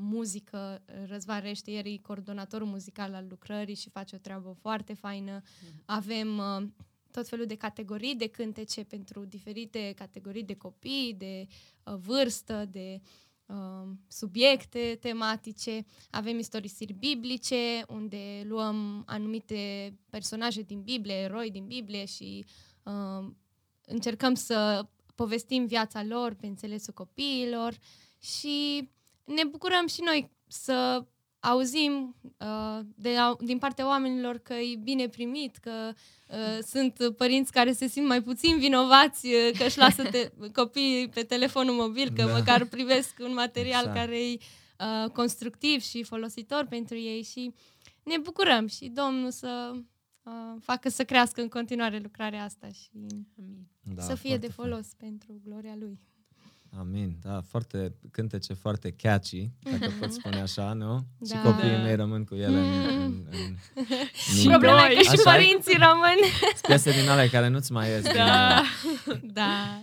[0.00, 5.40] muzică, Răzvan Rește, el e coordonatorul muzical al lucrării și face o treabă foarte faină.
[5.84, 6.68] Avem uh,
[7.10, 11.46] tot felul de categorii de cântece pentru diferite categorii de copii, de
[11.84, 13.00] uh, vârstă, de
[13.46, 15.84] uh, subiecte tematice.
[16.10, 22.44] Avem istorisiri biblice, unde luăm anumite personaje din Biblie, eroi din Biblie și
[22.82, 23.30] uh,
[23.86, 27.78] încercăm să povestim viața lor pe înțelesul copiilor
[28.20, 28.88] și
[29.34, 31.04] ne bucurăm și noi să
[31.40, 35.92] auzim uh, de la, din partea oamenilor că e bine primit, că
[36.28, 41.08] uh, sunt părinți care se simt mai puțin vinovați uh, că își lasă te- copiii
[41.08, 42.32] pe telefonul mobil, că Da.
[42.32, 43.96] măcar privesc un material Exact.
[43.96, 44.36] care e
[44.78, 47.54] uh, constructiv și folositor pentru ei și
[48.02, 49.72] ne bucurăm și Domnul să
[50.22, 52.88] uh, facă să crească în continuare lucrarea asta și
[53.38, 53.66] Amin.
[53.94, 54.68] Da, să fie foarte de fain.
[54.70, 55.98] folos pentru gloria Lui.
[56.70, 61.06] Amin, da, foarte cântece foarte catchy, dacă pot spune așa, nu?
[61.26, 61.40] Și Da.
[61.42, 61.82] copiii Da.
[61.82, 63.56] mei rămân cu ele în, în, în
[64.14, 64.48] Și minte.
[64.50, 65.36] Problema e că și Așa e?
[65.36, 66.16] părinții rămân.
[66.66, 68.02] piese din alea care nu-ți mai ies.
[68.14, 68.62] Da.
[69.06, 69.82] Din, da.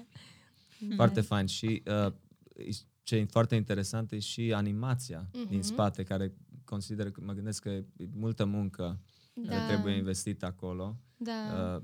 [0.96, 2.12] Foarte fain și uh,
[3.04, 5.50] ce e foarte interesant e și animația Mhm.
[5.50, 6.34] din spate, care
[6.66, 9.00] consider, că mă gândesc că e multă muncă
[9.48, 9.66] care Da.
[9.68, 10.96] trebuie investită acolo.
[11.18, 11.32] Da.
[11.76, 11.82] Uh,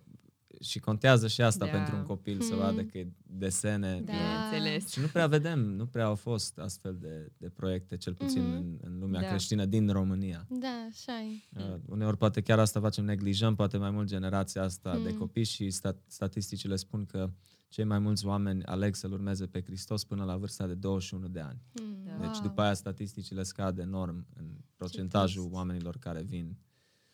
[0.60, 1.72] și contează și asta Da.
[1.72, 2.58] pentru un copil să Hmm.
[2.60, 4.02] vadă că e desene.
[4.06, 4.12] Da.
[4.14, 4.92] Bineînțeles.
[4.92, 8.52] Și nu prea vedem, nu prea au fost astfel de, de proiecte, cel puțin Mhm.
[8.56, 9.28] în, în lumea Da.
[9.28, 10.48] creștină din România.
[10.50, 11.62] Da, așa e.
[11.74, 15.04] Uh, uneori poate chiar asta facem, neglijăm poate mai mult generația asta Mm.
[15.04, 17.30] de copii și stat- statisticile spun că
[17.68, 21.40] cei mai mulți oameni aleg să-L urmeze pe Hristos până la vârsta de 21 de
[21.40, 21.62] ani.
[21.82, 22.12] Mm, Da.
[22.20, 22.42] Deci wow.
[22.42, 25.56] după aia statisticile scad enorm în procentajul trist.
[25.56, 26.58] oamenilor care vin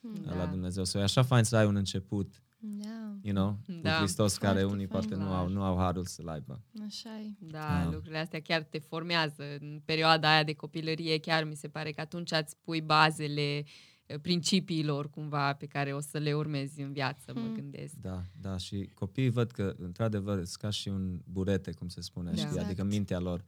[0.02, 0.36] Mm, uh, Da.
[0.36, 0.84] la Dumnezeu.
[0.84, 3.91] So, e așa fain să ai un început, Da, you know, Da.
[3.91, 5.00] cu Hristos care Foarte unii fain.
[5.02, 5.39] poate nu Clar.
[5.39, 6.62] au, nu au harul să-L aibă.
[6.86, 7.32] așa e.
[7.39, 7.84] Da, Da.
[7.86, 9.43] lucrurile astea chiar te formează.
[9.60, 13.63] În perioada aia de copilărie, chiar mi se pare că atunci îți pui bazele
[14.06, 17.54] eh, principiilor cumva pe care o să le urmezi în viață, mă Hmm.
[17.54, 17.93] gândesc.
[17.93, 22.30] Da, da, și copiii văd că, într-adevăr, sunt ca și un burete, cum se spune,
[22.30, 22.36] Da.
[22.36, 22.48] știi?
[22.48, 22.65] Exact.
[22.65, 23.46] adică mintea lor.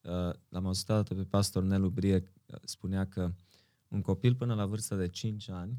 [0.00, 2.14] Uh, l-am auzit odată pe pastor Nelu Brie,
[2.46, 3.32] uh, spunea că
[3.88, 5.76] un copil până la vârsta de 5 ani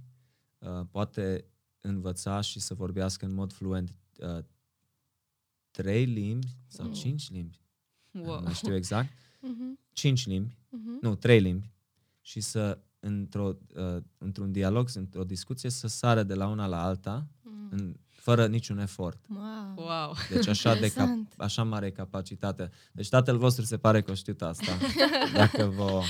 [0.58, 1.46] uh, poate
[1.82, 4.44] învăța și să vorbească în mod fluent uh,
[5.72, 6.94] trei limbi sau Mm.
[6.94, 7.62] cinci limbi,
[8.12, 8.42] Wow.
[8.42, 9.10] nu știu exact,
[9.42, 10.98] Mhm, cinci limbi, mhm.
[11.02, 11.72] nu, trei limbi,
[12.22, 17.28] și să într-o, uh, într-un dialog, într-o discuție, să sară de la una la alta,
[17.44, 17.68] Mm.
[17.72, 19.26] în, fără niciun efort.
[19.30, 19.74] Wow.
[19.76, 20.16] Wow.
[20.30, 21.34] Deci așa, de cap, Interesant.
[21.38, 22.72] așa mare e capacitatea.
[22.92, 24.78] Deci tatăl vostru se pare că o știut asta.
[25.34, 26.02] Dacă vă...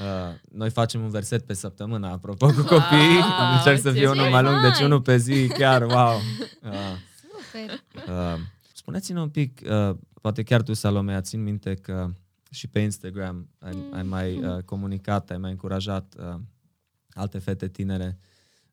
[0.00, 3.16] Uh, noi facem un verset pe săptămână, apropo, cu copiii.
[3.16, 4.86] Wow, Încerc să ce fie unul mai lung, deci fain!
[4.86, 6.14] unul pe zi, chiar, wow.
[6.62, 6.72] Uh,
[7.52, 7.82] Super.
[8.08, 8.40] uh,
[8.74, 12.10] spuneți-ne un pic, uh, poate chiar tu, Salomea, țin minte că
[12.50, 16.40] și pe Instagram ai, ai mai uh, comunicat, ai mai încurajat uh,
[17.10, 18.18] alte fete tinere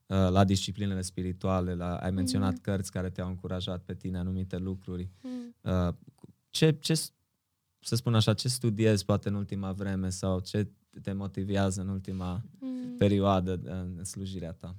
[0.06, 5.10] uh, la disciplinele spirituale, la, ai menționat cărți care te-au încurajat pe tine anumite lucruri.
[5.22, 5.56] Mm.
[5.62, 5.94] Uh,
[6.50, 6.94] ce, ce,
[7.80, 10.68] să spun așa, ce studiezi poate în ultima vreme sau ce
[11.02, 12.98] te motivează în ultima Mm.
[12.98, 14.76] perioadă uh, în slujirea ta?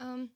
[0.00, 0.32] Um,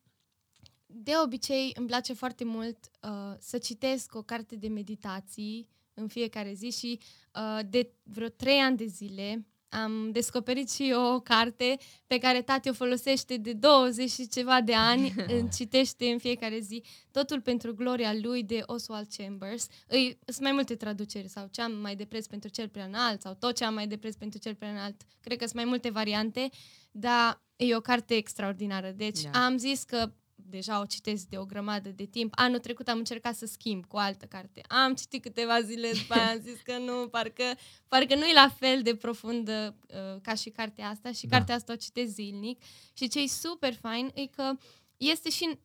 [0.87, 6.53] de obicei îmi place foarte mult uh, să citesc o carte de meditații în fiecare
[6.53, 7.01] zi și
[7.35, 12.69] uh, de vreo trei ani de zile am descoperit și o carte pe care tati
[12.69, 17.75] o folosește de 20 și ceva de ani, îmi citește în fiecare zi Totul pentru
[17.75, 19.67] gloria lui de Oswald Chambers.
[19.87, 23.21] Îi, sunt mai multe traduceri sau ce am mai de preț pentru cel prea înalt
[23.21, 25.01] sau tot ce am mai de preț pentru cel prea înalt.
[25.21, 26.49] Cred că sunt mai multe variante,
[26.91, 28.91] dar e o carte extraordinară.
[28.91, 29.45] Deci Da.
[29.45, 30.13] am zis că
[30.51, 32.33] deja o citesc de o grămadă de timp.
[32.37, 34.61] Anul trecut am încercat să schimb cu o altă carte.
[34.69, 37.45] Am citit câteva zile după aia, am zis că nu, parcă,
[37.89, 41.37] parcă nu e la fel de profundă uh, ca și cartea asta și Da.
[41.37, 42.63] cartea asta o citesc zilnic.
[42.93, 44.53] Și ce e super fain e că
[44.97, 45.59] este și în,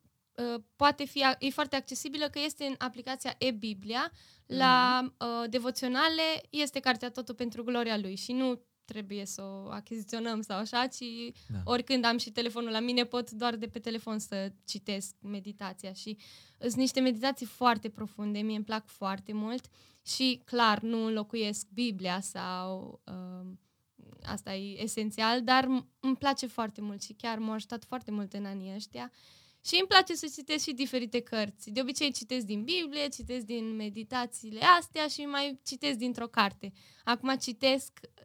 [0.54, 4.12] uh, poate fi, a- e foarte accesibilă că este în aplicația e-Biblia.
[4.46, 10.40] La uh, devoționale este cartea Totul pentru gloria lui și nu trebuie să o achiziționăm
[10.40, 11.04] sau așa, ci
[11.48, 11.58] Da.
[11.64, 16.16] oricând am și telefonul la mine, pot doar de pe telefon să citesc meditația și
[16.60, 19.66] sunt niște meditații foarte profunde, mie îmi plac foarte mult
[20.06, 23.46] și clar nu înlocuiesc Biblia sau uh,
[24.22, 28.32] asta e esențial, dar m- îmi place foarte mult și chiar m-a ajutat foarte mult
[28.32, 29.12] în anii ăștia.
[29.64, 31.70] Și îmi place să citesc și diferite cărți.
[31.70, 36.72] De obicei citesc din Biblie, citesc din meditațiile astea și mai citesc dintr-o carte.
[37.04, 38.24] Acum citesc uh,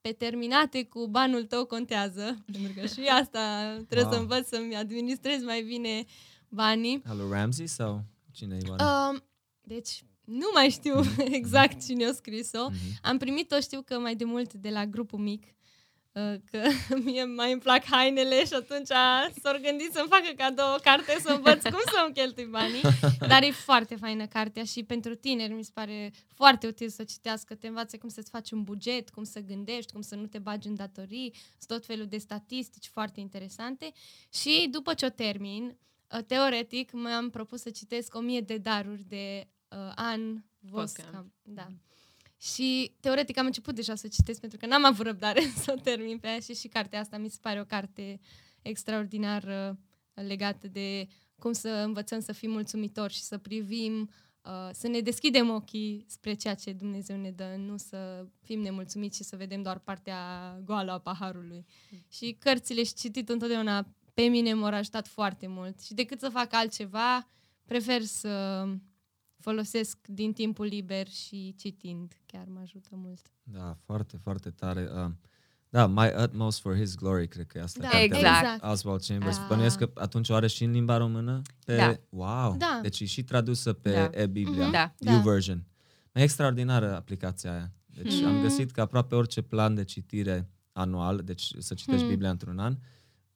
[0.00, 4.12] pe terminate cu banul tău contează, pentru că și asta trebuie Wow.
[4.12, 6.04] să învăț să-mi administrez mai bine
[6.48, 7.02] banii.
[7.06, 8.82] Al lui Ramsey sau cine e oare?
[8.84, 9.24] Um,
[9.60, 11.00] deci, nu mai știu
[11.40, 12.64] exact cine a scris-o.
[12.68, 12.76] Mhm.
[13.02, 15.50] Am primit-o, știu că mai de mult de la grupul mic, uh,
[16.50, 16.62] că
[17.04, 18.86] mie mai îmi plac hainele și atunci
[19.42, 22.80] s-au gândit să-mi facă cadou o carte să învăț cum să-mi cheltui banii.
[23.30, 27.04] Dar e foarte faină cartea și pentru tineri mi se pare foarte util să o
[27.04, 27.54] citească.
[27.54, 30.68] Te învață cum să-ți faci un buget, cum să gândești, cum să nu te bagi
[30.68, 33.92] în datorii, sunt tot felul de statistici foarte interesante.
[34.32, 35.76] Și după ce o termin,
[36.12, 41.04] uh, teoretic mi-am propus să citesc o mie de daruri de uh, An Voscam.
[41.04, 41.32] Voscam.
[41.42, 41.66] Da.
[42.52, 46.18] Și teoretic am început deja să citesc pentru că n-am avut răbdare să o termin
[46.18, 48.20] pe aia și și cartea asta mi se pare o carte
[48.62, 49.78] extraordinară
[50.14, 51.06] legată de
[51.38, 54.10] cum să învățăm să fim mulțumitori și să privim,
[54.42, 59.16] uh, să ne deschidem ochii spre ceea ce Dumnezeu ne dă, nu să fim nemulțumiți
[59.16, 60.18] și să vedem doar partea
[60.64, 61.66] goală a paharului.
[62.08, 65.80] Și cărțile și citit întotdeauna pe mine m-au ajutat foarte mult.
[65.80, 67.28] Și decât să fac altceva,
[67.66, 68.64] prefer să
[69.40, 72.12] folosesc din timpul liber și citind.
[72.26, 73.26] Chiar mă ajută mult.
[73.42, 74.88] Da, foarte, foarte tare.
[75.04, 75.10] Uh,
[75.68, 77.80] da, My Utmost for His Glory, cred că e asta.
[77.82, 78.64] Da, cartea lui exact.
[78.72, 79.36] Oswald Chambers.
[79.38, 79.44] Ah.
[79.48, 81.42] Bănuiesc că atunci o are și în limba română?
[81.64, 81.76] Pe...
[81.76, 81.94] Da.
[82.08, 82.56] Wow!
[82.56, 82.78] Da.
[82.82, 84.10] Deci e și tradusă pe Da.
[84.20, 84.62] e-Biblia.
[84.62, 84.72] Mhm.
[84.72, 84.94] Da.
[84.98, 85.12] Da.
[85.16, 85.64] U-version.
[86.12, 87.72] E extraordinară aplicația aia.
[87.86, 88.24] Deci Mhm.
[88.24, 92.08] am găsit că aproape orice plan de citire anual, deci să citești Mhm.
[92.10, 92.76] Biblia într-un an,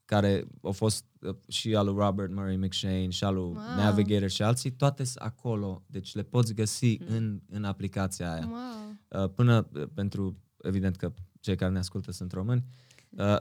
[0.09, 3.55] care au fost uh, și al lui Robert Murray McShane și al lui Wow.
[3.77, 5.83] Navigator și alții, toate sunt acolo.
[5.87, 7.15] Deci le poți găsi Mhm.
[7.15, 8.49] în, în aplicația aia.
[8.51, 9.25] Wow.
[9.25, 12.65] Uh, până uh, pentru, evident că cei care ne ascultă sunt români,
[13.11, 13.37] uh,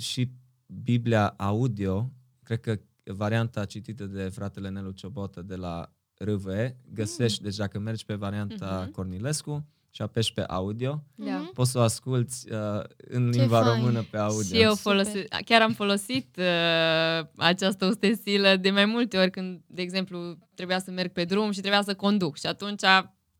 [0.00, 0.32] și
[0.66, 7.48] Biblia audio, cred că varianta citită de fratele Nelu Ciobotă de la RVE, găsești, Mm.
[7.48, 8.90] deci dacă mergi pe varianta Mhm.
[8.92, 11.36] Cornilescu și apeși pe audio, Da.
[11.36, 11.52] Mhm.
[11.52, 13.74] poți să o asculti uh, în Ce limba fain.
[13.80, 14.42] română pe audio.
[14.56, 14.92] Și eu Super.
[14.92, 20.78] folosi, chiar am folosit uh, această ustensilă de mai multe ori când, de exemplu, trebuia
[20.78, 22.82] să merg pe drum și trebuia să conduc și atunci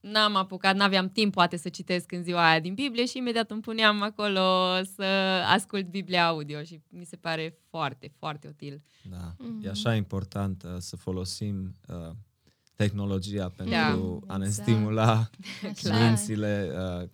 [0.01, 3.61] n-am apucat, n-aveam timp poate să citesc în ziua aia din Biblie și imediat îmi
[3.61, 4.41] puneam acolo
[4.97, 5.03] să
[5.55, 8.83] ascult Biblia audio și mi se pare foarte, foarte util.
[9.11, 9.35] Da.
[9.39, 9.65] Mhm.
[9.67, 12.11] E așa important uh, să folosim uh,
[12.77, 14.35] tehnologia pentru Da.
[14.35, 14.69] a ne Exact.
[14.69, 15.31] stimula
[15.71, 16.07] Așa e.
[16.07, 16.71] mințile,
[17.03, 17.09] uh,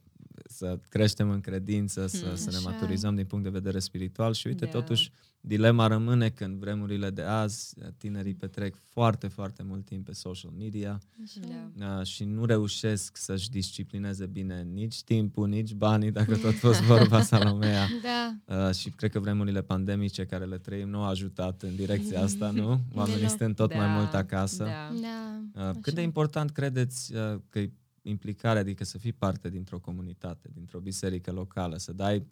[0.59, 2.37] să creștem în credință, să, Hmm.
[2.37, 2.73] să ne Așa e.
[2.73, 4.71] maturizăm din punct de vedere spiritual și uite, Da.
[4.71, 10.13] totuși, dilema rămâne că în vremurile de azi tinerii petrec foarte, foarte mult timp pe
[10.13, 11.41] social media Așa.
[11.77, 11.97] Da.
[11.99, 17.23] uh, și nu reușesc să-și disciplineze bine nici timpul, nici banii, dacă tot fost vorba
[17.23, 17.87] Salomea.
[18.03, 18.67] Da.
[18.69, 22.51] Uh, și cred că vremurile pandemice care le trăim nu au ajutat în direcția asta,
[22.51, 22.69] nu?
[22.95, 23.33] Oamenii Deloc.
[23.35, 24.65] stând tot mai Da, mult acasă.
[24.65, 24.93] Da.
[25.01, 25.69] Da.
[25.69, 26.01] Uh, cât de Așa.
[26.01, 27.61] important credeți uh, că
[28.03, 32.27] e implicarea, adică să fii parte dintr-o comunitate, dintr-o biserică locală, să dai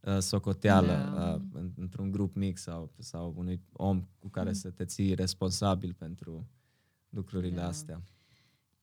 [0.00, 1.32] uh, socoteală Da.
[1.34, 4.54] uh, în, într-un grup mic sau, sau unui om cu care Mm.
[4.54, 6.46] să te ții responsabil pentru
[7.08, 7.66] lucrurile Da.
[7.66, 8.02] astea.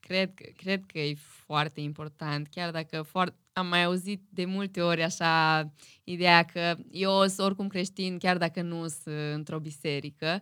[0.00, 4.80] Cred, că- cred că e foarte important, chiar dacă foar- am mai auzit de multe
[4.82, 5.72] ori așa
[6.04, 10.40] ideea că eu sunt oricum creștin, chiar dacă nu sunt într-o biserică.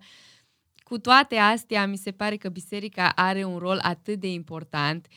[0.77, 5.17] Cu toate astea, mi se pare că biserica are un rol atât de important uh,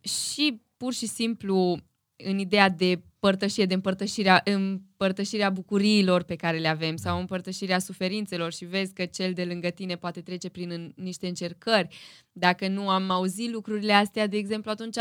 [0.00, 1.78] și pur și simplu
[2.16, 8.52] în ideea de părtășie, de împărtășirea, împărtășirea bucuriilor pe care le avem sau împărtășirea suferințelor
[8.52, 11.88] și vezi că cel de lângă tine poate trece prin în, niște încercări.
[12.32, 14.96] Dacă nu am auzit lucrurile astea, de exemplu, atunci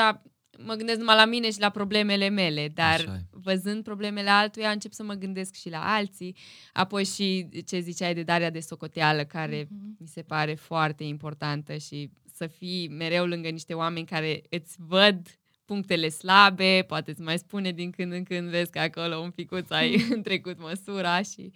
[0.66, 3.26] mă gândesc numai la mine și la problemele mele, dar Așa e.
[3.32, 6.36] văzând problemele altuia, încep să mă gândesc și la alții.
[6.74, 9.96] Apoi și ce ziceai de darea de socoteală, care Mhm.
[10.00, 15.28] mi se pare foarte importantă și să fii mereu lângă niște oameni care îți văd
[15.66, 19.70] punctele slabe, poate îți mai spune din când în când, vezi că acolo un picuț
[19.70, 21.52] ai trecut măsura și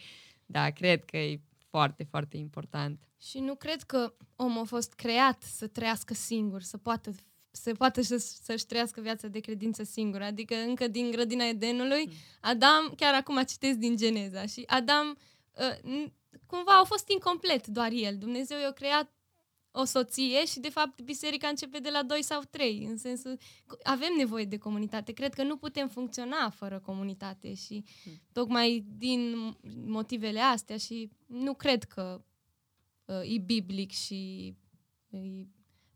[0.45, 2.99] da, cred că e foarte, foarte important.
[3.21, 7.11] Și nu cred că omul a fost creat să trăiască singur, să poată
[7.51, 10.21] să poată să, să-și trăiască viața de credință singur.
[10.21, 12.09] Adică încă din grădina Edenului,
[12.41, 15.17] Adam, chiar acum citesc din Geneza, și Adam
[15.51, 16.13] uh, n-
[16.45, 18.17] cumva a fost incomplet doar el.
[18.17, 19.11] Dumnezeu i-a creat
[19.79, 23.37] o soție și, de fapt, biserica începe de la doi sau trei, în sensul
[23.83, 25.11] avem nevoie de comunitate.
[25.11, 27.83] Cred că nu putem funcționa fără comunitate și
[28.31, 29.35] tocmai din
[29.85, 32.23] motivele astea și nu cred că
[33.05, 34.53] uh, e biblic și
[35.09, 35.17] e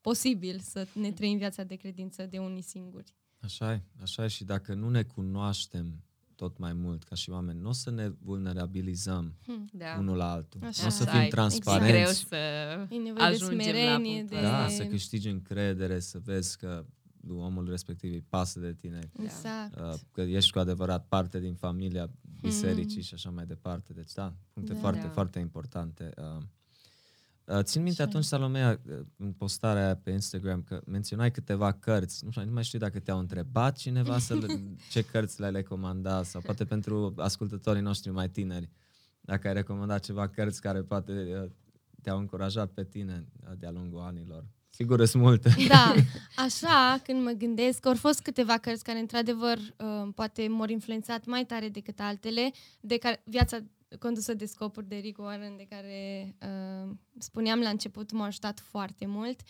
[0.01, 3.15] posibil să ne trăim viața de credință de unii singuri.
[3.39, 6.03] Așa e, așa e și dacă nu ne cunoaștem
[6.41, 9.33] tot mai mult ca și oameni, nu o să ne vulnerabilizăm
[9.73, 9.95] Da.
[9.99, 10.59] unul la altul.
[10.63, 11.09] Așa Nu o să e.
[11.11, 11.89] fim Ai- transparenți.
[11.89, 12.35] E greu să
[12.89, 14.45] E nevoie de ajungem la smerenie, punctul de...
[14.45, 14.61] ăsta.
[14.61, 16.85] Da, să câștigi încredere, să vezi că
[17.29, 19.79] omul respectiv îi pasă de tine, Exact.
[19.79, 22.09] uh, că ești cu adevărat parte din familia
[22.41, 23.93] bisericii și așa mai departe.
[23.93, 24.79] Deci da, puncte Da.
[24.79, 25.09] foarte, Da.
[25.09, 26.09] foarte importante.
[26.17, 26.43] Uh, uh,
[27.61, 28.09] țin minte Așa.
[28.09, 32.25] atunci, Salomea, uh, în postarea aia pe Instagram, că menționai câteva cărți.
[32.25, 36.23] Nu știu, nu mai știu dacă te-au întrebat cineva să le, ce cărți le-ai recomanda
[36.23, 38.69] sau poate pentru ascultătorii noștri mai tineri,
[39.21, 41.49] dacă ai recomandat ceva cărți care poate uh,
[42.01, 44.45] te-au încurajat pe tine uh, de-a lungul anilor.
[44.69, 45.55] Sigur, sunt multe.
[45.67, 45.93] Da,
[46.45, 51.25] așa, când mă gândesc, că au fost câteva cărți care, într-adevăr, uh, poate m-au influențat
[51.25, 53.57] mai tare decât altele, de care viața
[53.99, 56.35] condusă de scopuri de Rick Warren, de care
[56.85, 59.41] uh, spuneam la început, m-a ajutat foarte mult.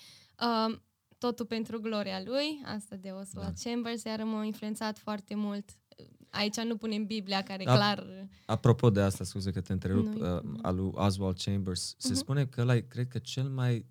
[0.70, 0.78] Uh,
[1.18, 3.42] totul pentru gloria lui, asta de Oswald Da.
[3.64, 3.70] da.
[3.70, 5.70] Chambers, iar m-a influențat foarte mult.
[6.30, 7.74] Aici nu punem Biblia, care Da.
[7.76, 8.28] clar...
[8.46, 10.58] Apropo de asta, scuze că te întrerup, Nu-i uh, problemă.
[10.62, 12.18] al lui Oswald Chambers, se Mhm.
[12.18, 13.84] spune că ăla e, cred că, cel mai uh,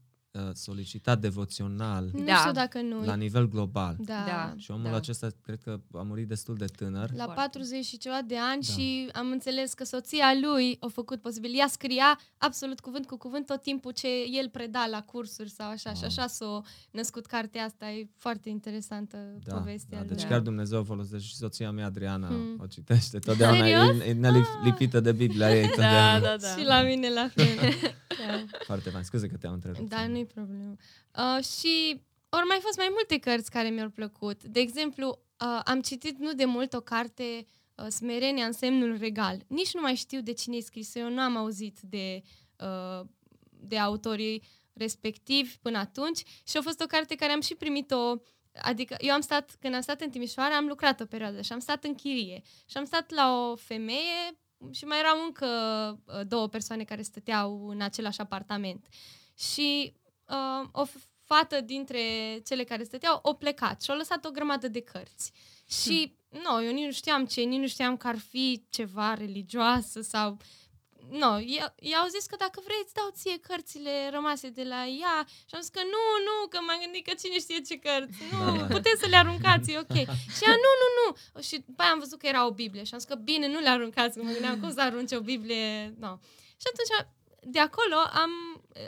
[0.55, 2.35] solicitat devoțional Nu Da.
[2.37, 3.97] știu dacă nu la nivel global.
[3.99, 4.25] Da.
[4.27, 4.55] Da.
[4.57, 4.97] Și omul Da.
[4.97, 7.11] acesta, cred că a murit destul de tânăr.
[7.15, 7.35] La Foarte.
[7.41, 8.73] 40 și ceva de ani Da.
[8.73, 11.59] și am înțeles că soția lui a făcut posibil.
[11.59, 14.09] Ea scria absolut cuvânt cu cuvânt tot timpul ce
[14.41, 15.91] el preda la cursuri sau așa.
[15.93, 16.09] Și Wow.
[16.11, 17.91] așa s-a născut cartea asta.
[17.91, 20.09] E foarte interesantă Da, povestea da, lui.
[20.09, 20.29] deci Da.
[20.29, 22.57] chiar Dumnezeu folosește și soția mea, Adriana, Hmm.
[22.63, 23.59] o citește totdeauna.
[23.65, 24.01] Serios?
[24.01, 26.19] E, e nelipită de Biblia ei totdeauna.
[26.21, 26.49] Da, da, da.
[26.57, 27.57] Și la mine la fel.
[28.27, 28.45] da.
[28.65, 29.05] Foarte fain.
[29.05, 29.89] Scuze că te-am întrerupt.
[29.89, 30.77] Da, nu-i problemă.
[31.17, 34.45] Uh, și ori mai fost mai multe cărți care mi-au plăcut.
[34.45, 35.09] De exemplu,
[35.41, 39.45] uh, am citit nu de mult o carte uh, Smerenia în semnul regal.
[39.47, 42.23] Nici nu mai știu de cine e scris eu nu am auzit de,
[42.59, 43.07] uh,
[43.51, 48.17] de autorii respectivi până atunci și a fost o carte care am și primit-o
[48.63, 51.59] Adică eu am stat, când am stat în Timișoara, am lucrat o perioadă și am
[51.59, 52.43] stat în chirie.
[52.67, 54.39] Și am stat la o femeie
[54.71, 55.47] și mai erau încă
[56.05, 58.87] uh, două persoane care stăteau în același apartament.
[59.39, 59.95] Și
[60.31, 62.01] uh, o f- fată dintre
[62.47, 65.33] cele care stăteau o plecat și au lăsat o grămadă de cărți.
[65.83, 70.01] Și, nu, eu nici nu știam ce, nici nu știam că ar fi ceva religioasă
[70.01, 70.37] sau...
[71.11, 75.27] Nu, i- i-au zis că dacă vrei îți dau ție cărțile rămase de la ea
[75.49, 78.39] și am zis că nu, nu, că m-am gândit că cine știe ce cărți, nu,
[78.45, 78.67] Da, da.
[78.75, 79.97] puteți să le aruncați, e ok.
[80.37, 81.41] Și ea, nu, nu, nu.
[81.43, 83.59] Și după aia am văzut că era o Biblie și am zis că bine, nu
[83.61, 86.21] le aruncați, că mă gândeam cum să arunce o Biblie, nu.
[86.61, 87.09] Și atunci,
[87.43, 88.31] de acolo am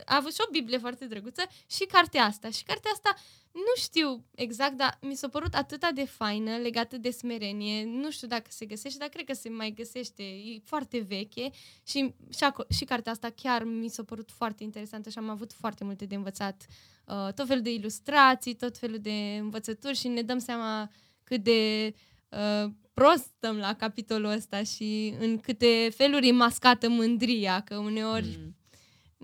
[0.04, 2.50] a avut și o Biblie foarte drăguță și cartea asta.
[2.50, 3.14] Și cartea asta,
[3.52, 7.84] nu știu exact, dar mi s-a părut atâta de faină, legată de smerenie.
[7.84, 10.22] Nu știu dacă se găsește, dar cred că se mai găsește.
[10.22, 11.50] E foarte veche
[11.82, 15.52] și, și, aco- și cartea asta chiar mi s-a părut foarte interesantă și am avut
[15.52, 16.66] foarte multe de învățat.
[17.06, 20.90] Uh, tot felul de ilustrații, tot felul de învățături și ne dăm seama
[21.24, 21.94] cât de
[22.28, 28.38] uh, prost stăm la capitolul ăsta și în câte feluri e mascată mândria, că uneori
[28.38, 28.56] Mm.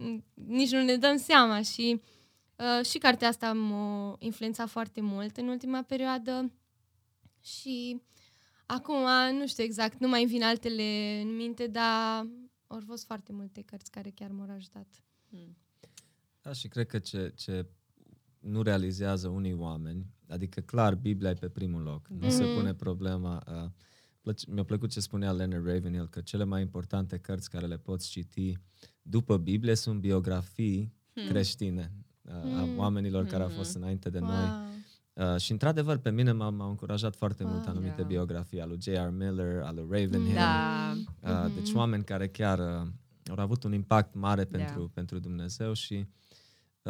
[0.00, 2.00] Mm, nici nu ne dăm seama și
[2.56, 6.52] uh, și cartea asta m-a influențat foarte mult în ultima perioadă
[7.40, 8.02] și
[8.66, 12.26] acum nu știu exact, nu mai îmi vin altele în minte, dar
[12.66, 14.86] au fost foarte multe cărți care chiar m-au ajutat.
[15.28, 15.56] Mm.
[16.42, 17.66] Da, și cred că ce, ce
[18.40, 22.54] nu realizează unii oameni, adică clar Biblia e pe primul loc, nu se Mhm.
[22.54, 23.42] pune problema.
[23.48, 23.70] Uh,
[24.20, 28.08] plăc- mi-a plăcut ce spunea Leonard Ravenhill, că cele mai importante cărți care le poți
[28.08, 28.56] citi
[29.02, 31.28] după Biblie sunt biografii Hmm.
[31.28, 32.78] creștine uh, a Hmm.
[32.78, 33.56] oamenilor care au Mhm.
[33.56, 34.30] fost înainte de noi.
[34.30, 35.32] Wow.
[35.34, 37.52] Uh, și într-adevăr, pe mine m-au, m-au încurajat foarte Wow.
[37.52, 38.06] mult anumite Da.
[38.06, 39.08] biografii, al lui J.R.
[39.10, 40.34] Miller, al lui Ravenhill.
[40.34, 40.92] Da.
[40.96, 41.54] Uh, Mhm.
[41.54, 42.88] Deci oameni care chiar uh,
[43.36, 44.58] au avut un impact mare Da.
[44.58, 46.06] pentru, pentru Dumnezeu și uh,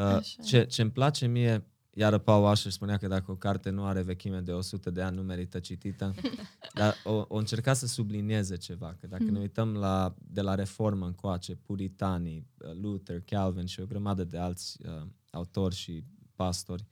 [0.02, 0.42] Așa.
[0.42, 1.64] ce, ce îmi place mie
[1.98, 5.16] iar Paul Washer spunea că dacă o carte nu are vechime de 100 de ani,
[5.16, 6.14] nu merită citită.
[6.74, 11.06] Dar o, o încerca să sublinieze ceva, că dacă ne uităm la, de la reformă
[11.06, 16.86] încoace, puritanii, uh, Luther, Calvin și o grămadă de alți uh, autori și pastori,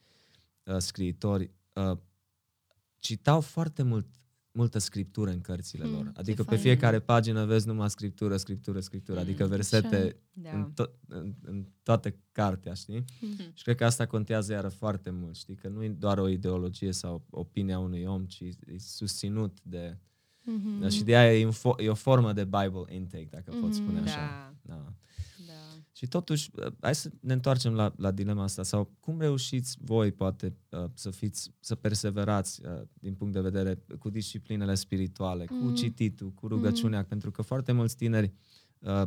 [0.64, 1.98] uh, scriitori, uh,
[2.98, 4.07] citau foarte mult
[4.57, 6.04] multă scriptură în cărțile Mm, lor.
[6.04, 6.61] ce Adică pe fain.
[6.61, 9.18] fiecare pagină vezi numai scriptură, scriptură, scriptură.
[9.20, 10.50] Adică Mm, versete Da.
[10.50, 13.04] în, to- în, în toată cartea, știi?
[13.20, 13.50] Mhm.
[13.54, 15.54] Și cred că asta contează iară foarte mult, știi?
[15.54, 19.98] Că nu e doar o ideologie sau opinia unui om, ci e susținut de...
[20.42, 20.80] Mhm.
[20.80, 23.74] Da, și de aia e, un fo- e o formă de Bible intake, dacă pot
[23.74, 24.07] spune Mhm.
[24.09, 24.54] așa.
[24.62, 24.92] Da, Da.
[25.97, 26.07] Da.
[26.07, 28.62] Și totuși, uh, hai să ne întoarcem la, la dilema asta.
[28.62, 33.82] Sau cum reușiți voi, poate, uh, să fiți, să perseverați uh, din punct de vedere
[33.99, 35.74] cu disciplinele spirituale, cu Mm.
[35.74, 38.32] cititul, cu rugăciunea, pentru că foarte mulți tineri
[38.78, 39.03] uh,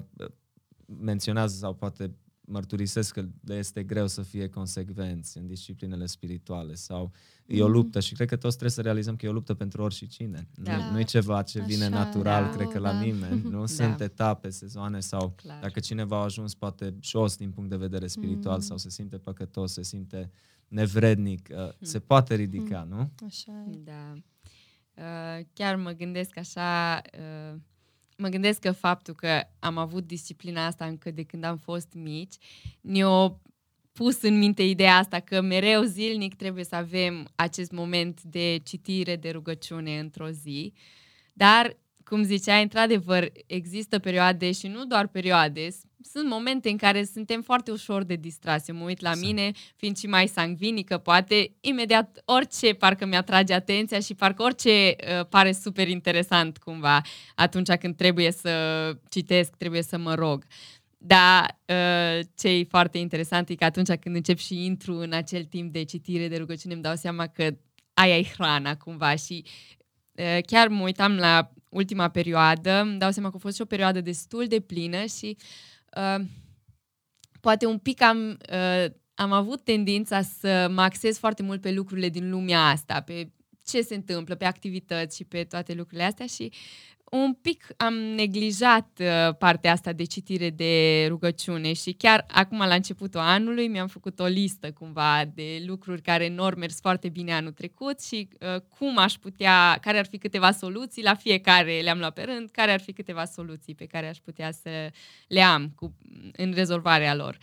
[0.86, 2.16] menționează sau poate
[2.52, 7.12] mărturisesc că le este greu să fie consecvenți în disciplinele spirituale sau
[7.45, 7.74] e o Mhm.
[7.74, 10.47] luptă și cred că toți trebuie să realizăm că e o luptă pentru oricine.
[10.56, 10.76] Da.
[10.78, 12.50] Nu, nu e ceva ce vine Așa, natural, da.
[12.50, 13.00] cred că la Da.
[13.00, 13.41] nimeni.
[13.41, 13.66] Nu Da.
[13.66, 15.60] sunt etape, sezoane sau Clar.
[15.62, 18.62] dacă cineva a ajuns poate jos din punct de vedere spiritual Mm.
[18.62, 20.32] sau se simte păcătos, se simte
[20.68, 23.12] nevrednic, uh, se poate ridica, nu?
[23.26, 23.78] Așa e.
[23.84, 24.14] Da.
[24.97, 27.02] Uh, chiar mă gândesc așa,
[27.54, 27.60] uh,
[28.20, 32.36] mă gândesc că faptul că am avut disciplina asta încă de când am fost mici,
[32.82, 33.40] ne-a
[33.94, 39.16] pus în minte ideea asta că mereu zilnic trebuie să avem acest moment de citire,
[39.16, 40.74] de rugăciune într-o zi.
[41.34, 41.78] Dar,
[42.10, 45.82] cum ziceai, într-adevăr, există perioade și nu doar perioade, s-
[46.12, 48.68] sunt momente în care suntem foarte ușor de distras.
[48.68, 49.26] Eu mă uit la Sunt.
[49.26, 54.70] mine, fiind și mai sangvinică, poate imediat orice parcă mi-atrage atenția și parcă orice
[55.20, 57.01] uh, pare super interesant cumva
[57.36, 58.51] atunci când trebuie să
[59.10, 60.43] citesc, trebuie să mă rog.
[60.97, 65.43] Dar uh, ce e foarte interesant e că atunci când încep și intru în acel
[65.43, 67.49] timp de citire, de rugăciune, îmi dau seama că
[67.93, 69.79] aia e hrana cumva și uh,
[70.46, 74.02] chiar mă uitam la ultima perioadă, îmi dau seama că a fost și o perioadă
[74.02, 75.38] destul de plină și
[75.96, 76.26] uh,
[77.42, 82.10] poate un pic am, uh, am avut tendința să mă axez foarte mult pe lucrurile
[82.10, 83.32] din lumea asta, pe
[83.66, 86.52] ce se întâmplă, pe activități și pe toate lucrurile astea și
[87.12, 92.74] un pic am neglijat uh, partea asta de citire de rugăciune și chiar acum la
[92.74, 97.34] începutul anului mi-am făcut o listă cumva de lucruri care nu au mers foarte bine
[97.34, 101.97] anul trecut și uh, cum aș putea, care ar fi câteva soluții, la fiecare le-am
[101.97, 104.91] luat pe rând, care ar fi câteva soluții pe care aș putea să
[105.28, 105.97] le am cu,
[106.32, 107.38] în rezolvarea lor.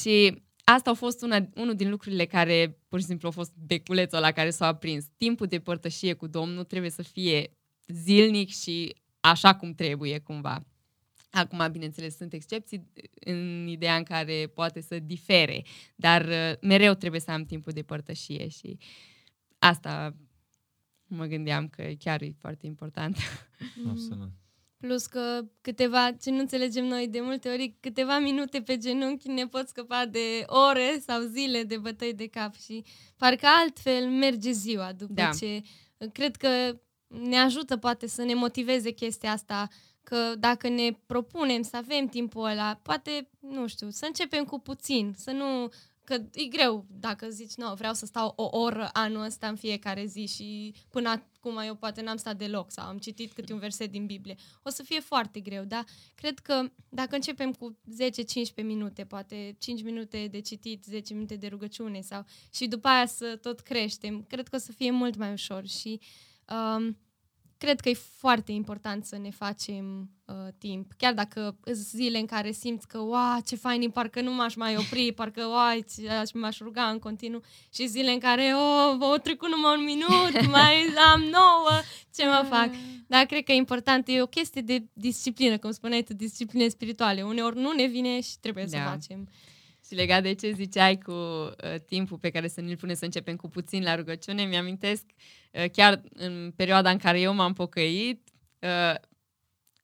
[0.00, 4.20] Și asta a fost una, unul din lucrurile care pur și simplu a fost beculețul
[4.20, 5.04] la care s-a aprins.
[5.16, 7.50] Timpul de părtășie cu Domnul trebuie să fie
[7.92, 10.64] zilnic și așa cum trebuie cumva.
[11.30, 15.62] Acum, bineînțeles, sunt excepții în ideea în care poate să difere,
[15.94, 18.78] dar uh, mereu trebuie să am timpul de părtășie și
[19.58, 20.16] asta
[21.06, 23.16] mă gândeam că chiar e foarte important.
[23.90, 24.30] Absolut.
[24.76, 29.46] Plus că câteva, ce nu înțelegem noi de multe ori, câteva minute pe genunchi ne
[29.46, 32.84] pot scăpa de ore sau zile de bătăi de cap și
[33.16, 35.30] parcă altfel merge ziua după Da.
[35.38, 35.62] ce...
[36.12, 36.80] Cred că
[37.10, 39.68] ne ajută poate să ne motiveze chestia asta
[40.02, 45.14] că dacă ne propunem să avem timpul ăla, poate, nu știu, să începem cu puțin,
[45.16, 45.68] să nu...
[46.04, 50.04] Că e greu dacă zici, nu, vreau să stau o oră anul ăsta în fiecare
[50.04, 53.90] zi și până acum eu poate n-am stat deloc sau am citit câte un verset
[53.90, 54.36] din Biblie.
[54.62, 55.84] O să fie foarte greu, dar
[56.14, 57.78] cred că dacă începem cu
[58.60, 63.06] 10-15 minute, poate 5 minute de citit, 10 minute de rugăciune sau și după aia
[63.06, 66.00] să tot creștem, cred că o să fie mult mai ușor și
[66.50, 66.96] um,
[67.58, 70.92] cred că e foarte important să ne facem uh, timp.
[70.96, 74.54] Chiar dacă sunt zile în care simți că, wow, ce fain, e, parcă nu m-aș
[74.54, 77.40] mai opri, parcă, wow, aș, m-aș ruga în continuu
[77.74, 80.74] și zile în care, oh, o trecut numai un minut, mai
[81.12, 81.70] am nouă,
[82.14, 82.70] ce mă fac?
[83.06, 87.22] Dar cred că e important, e o chestie de disciplină, cum spuneai tu, discipline spirituale.
[87.22, 88.82] Uneori nu ne vine și trebuie să Da.
[88.90, 89.28] facem.
[89.90, 93.36] Și legat de ce ziceai cu uh, timpul pe care să ne-l pune să începem
[93.36, 95.04] cu puțin la rugăciune, mi-amintesc
[95.52, 98.28] uh, chiar în perioada în care eu m-am pocăit,
[98.58, 98.94] uh,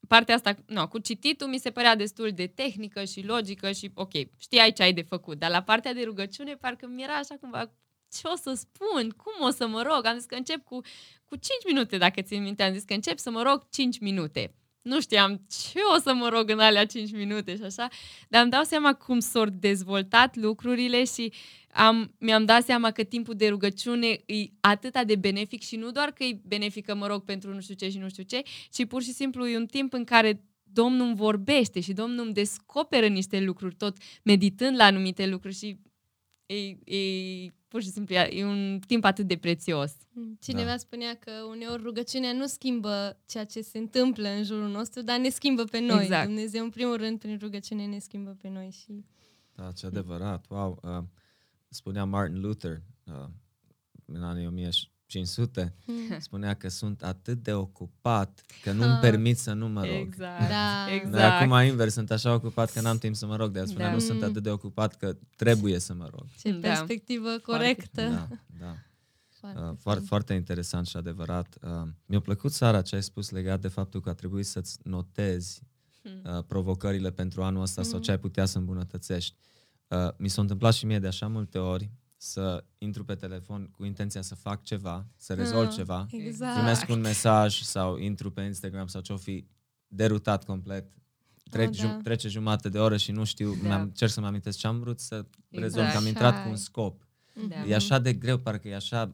[0.09, 4.11] partea asta, nu, cu cititul mi se părea destul de tehnică și logică și ok,
[4.39, 7.73] știai ce ai de făcut, dar la partea de rugăciune parcă mi era așa cumva
[8.13, 10.81] ce o să spun, cum o să mă rog, am zis că încep cu,
[11.25, 14.55] cu 5 minute, dacă țin minte, am zis că încep să mă rog 5 minute.
[14.87, 17.89] Nu știam ce o să mă rog în alea 5 minute și așa,
[18.29, 21.33] dar îmi dau seama cum s-au dezvoltat lucrurile și
[21.71, 26.11] am, mi-am dat seama că timpul de rugăciune e atâta de benefic și nu doar
[26.11, 28.87] că e benefic că mă rog pentru nu știu ce și nu știu ce, ci
[28.87, 33.07] pur și simplu e un timp în care Domnul îmi vorbește și Domnul îmi descoperă
[33.07, 35.77] niște lucruri, tot meditând la anumite lucruri și
[36.47, 39.93] e, e pur și simplu e un timp atât de prețios.
[40.41, 40.77] Cineva da.
[40.77, 45.29] spunea că uneori rugăciunea nu schimbă ceea ce se întâmplă în jurul nostru, dar ne
[45.29, 46.03] schimbă pe noi.
[46.03, 46.27] Exact.
[46.27, 48.71] Dumnezeu, în primul rând, prin rugăciune ne schimbă pe noi.
[48.71, 49.05] și.
[49.55, 50.47] Da, ce adevărat.
[50.49, 50.81] Wow.
[50.83, 51.05] Uh,
[51.69, 53.29] spunea Martin Luther uh,
[54.05, 54.71] în anii 1000
[55.07, 56.19] 500, hmm.
[56.19, 59.95] spunea că sunt atât de ocupat că nu-mi permit să nu mă rog.
[59.95, 60.95] Exact, da.
[60.95, 61.43] exact.
[61.43, 63.93] Acum invers, sunt așa ocupat că n-am timp să mă rog, de spunea da.
[63.93, 66.27] nu sunt atât de ocupat că trebuie să mă rog.
[66.39, 66.69] Ce da.
[66.69, 68.03] perspectivă corectă.
[68.03, 68.29] Da,
[68.61, 68.77] da.
[69.55, 71.57] Foarte, uh, foarte, interesant și adevărat.
[71.63, 75.63] Uh, mi-a plăcut, Sara, ce ai spus legat de faptul că a trebuit să-ți notezi
[76.03, 76.37] hmm.
[76.37, 77.87] uh, provocările pentru anul ăsta mm.
[77.87, 78.03] sau hmm.
[78.03, 79.35] ce ai putea să îmbunătățești.
[79.89, 83.85] Uh, mi s-a întâmplat și mie de așa multe ori să intru pe telefon cu
[83.85, 86.55] intenția să fac ceva, să rezolv Ah, ceva, Exact.
[86.55, 89.47] primesc un mesaj sau intru pe Instagram sau ce-o fi
[89.89, 90.91] derutat complet.
[91.51, 91.93] Trec, Oh, oh, da.
[91.95, 92.01] da.
[92.03, 93.69] Trece jumate de oră și nu știu, Da.
[93.69, 93.89] da.
[93.95, 95.29] cer să mă amintesc ce am vrut să Exact.
[95.51, 96.51] rezolv, că am Așa intrat cu e.
[96.51, 97.07] un scop.
[97.49, 97.65] Da.
[97.67, 99.13] E așa de greu, parcă e așa,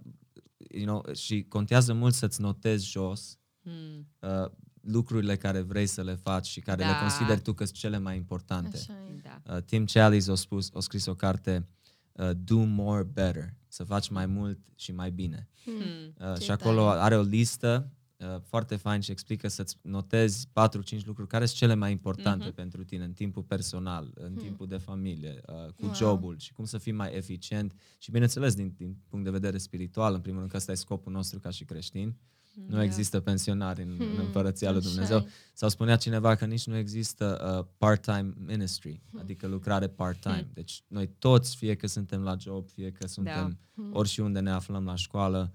[0.70, 4.07] you know, și contează mult să-ți notezi jos Hmm.
[4.20, 4.50] uh,
[4.80, 6.88] lucrurile care vrei să le faci și care Da.
[6.90, 8.76] le consideri tu că sunt cele mai importante.
[8.76, 9.20] Așa e.
[9.44, 9.55] Da.
[9.55, 11.68] Uh, Tim Challies a spus, a scris o carte
[12.12, 15.48] uh, Do More Better, să faci mai mult și mai bine.
[15.64, 16.28] Hmm.
[16.30, 17.00] Uh, Ce și acolo tare.
[17.00, 21.74] are o listă uh, foarte fain și explică să-ți notezi 4-5 lucruri care sunt cele
[21.74, 22.54] mai importante Mhm.
[22.54, 25.94] pentru tine în timpul personal, în timpul de familie, uh, cu Wow.
[25.94, 30.14] jobul și cum să fii mai eficient și bineînțeles din, din punct de vedere spiritual,
[30.14, 32.16] în primul rând că ăsta e scopul nostru ca și creștini.
[32.55, 32.82] Nu Da.
[32.82, 35.18] există pensionari în, în Hmm, împărăția lui așa Dumnezeu.
[35.18, 35.26] e.
[35.53, 40.34] Sau spunea cineva că nici nu există uh, part-time ministry, adică lucrare part-time.
[40.34, 40.50] Hmm.
[40.53, 43.90] Deci noi toți, fie că suntem la job, fie că suntem Hmm.
[43.94, 45.53] ori și unde ne aflăm la școală,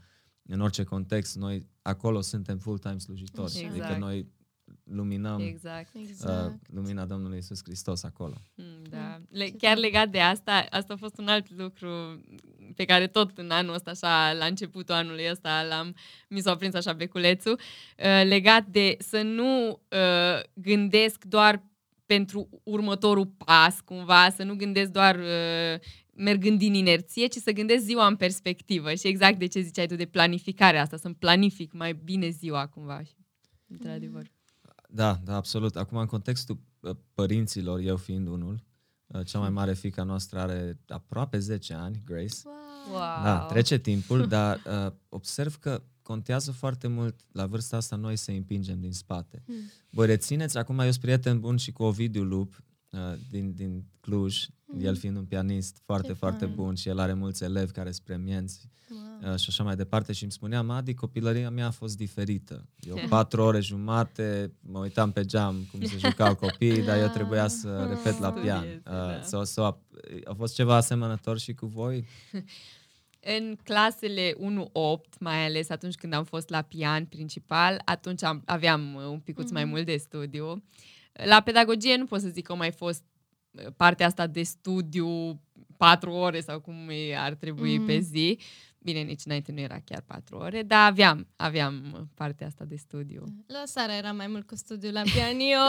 [0.50, 3.54] în orice context, noi acolo suntem full-time slujitori.
[3.56, 3.68] Așa.
[3.68, 4.00] Adică Exact.
[4.00, 4.32] noi
[4.92, 5.96] luminăm Exact.
[5.96, 6.74] uh, Exact.
[6.74, 8.36] lumina Domnului Isus Hristos acolo.
[8.56, 9.22] Mm, Da.
[9.30, 12.22] Le, chiar legat de asta, asta a fost un alt lucru
[12.76, 15.96] pe care tot în anul ăsta, așa, la începutul anului ăsta, l-am,
[16.30, 21.64] mi s-a prins așa beculețul, uh, legat de să nu uh, gândesc doar
[22.06, 25.80] pentru următorul pas, cumva, să nu gândesc doar uh,
[26.14, 28.94] mergând din inerție, ci să gândesc ziua în perspectivă.
[28.94, 33.04] Și exact de ce ziceai tu de planificarea asta, să-mi planific mai bine ziua, cumva.
[33.04, 33.16] Și,
[33.68, 34.32] Într-adevăr.
[34.88, 35.76] Da, da, absolut.
[35.76, 38.64] Acum, în contextul uh, părinților, eu fiind unul,
[39.08, 42.36] uh, cea mai mare fica noastră are aproape 10 ani, Grace.
[42.44, 42.56] Wow.
[42.92, 43.24] Wow.
[43.24, 48.32] Da, trece timpul, dar uh, observ că contează foarte mult la vârsta asta noi să
[48.32, 49.44] îi împingem din spate.
[49.46, 49.56] Hmm.
[49.90, 52.67] Voi rețineți, acum eu sunt prieten bun și cu Ovidiu Lup uh,
[53.30, 54.46] din, din Cluj,
[54.80, 56.14] el fiind un pianist foarte, Hmm.
[56.14, 56.56] Ce foarte fain.
[56.56, 58.68] bun și el are mulți elevi care sunt premienți
[59.22, 59.32] Wow.
[59.34, 62.68] uh, și așa mai departe și îmi spunea, Madi, copilăria mea a fost diferită.
[62.80, 67.48] Eu patru ore jumate mă uitam pe geam cum se jucau copiii, dar eu trebuia
[67.48, 68.58] să repet la pian.
[68.64, 69.22] Studiezi, Uh, da.
[69.22, 69.82] so, so, a,
[70.26, 72.06] a fost ceva asemănător și cu voi?
[73.38, 74.38] În clasele 1-8,
[75.20, 79.52] mai ales atunci când am fost la pian principal, atunci am, aveam uh, un picuț
[79.52, 80.64] mai mult de studiu.
[81.26, 83.04] La pedagogie nu pot să zic că a mai fost
[83.52, 85.42] uh, partea asta de studiu
[85.78, 87.86] patru ore sau cum e- ar trebui Mhm.
[87.86, 88.40] pe zi.
[88.80, 92.76] Bine, nici înainte nu era chiar patru ore, dar aveam, aveam uh, partea asta de
[92.76, 93.24] studiu.
[93.48, 95.40] La Sara era mai mult cu studiul la pian.
[95.40, 95.60] Eu,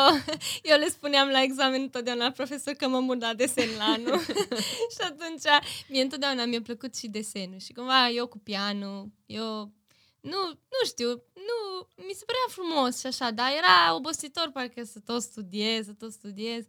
[0.63, 4.19] eu le spuneam la examen întotdeauna la profesor că mă mut la desen la anul.
[4.95, 5.43] și atunci,
[5.89, 7.59] mie întotdeauna mi-a plăcut și desenul.
[7.59, 9.73] Și cumva eu cu pianul, eu
[10.21, 15.01] nu, nu știu, nu, mi se părea frumos și așa, dar era obositor parcă să
[15.01, 16.64] tot studiez, să tot studiez.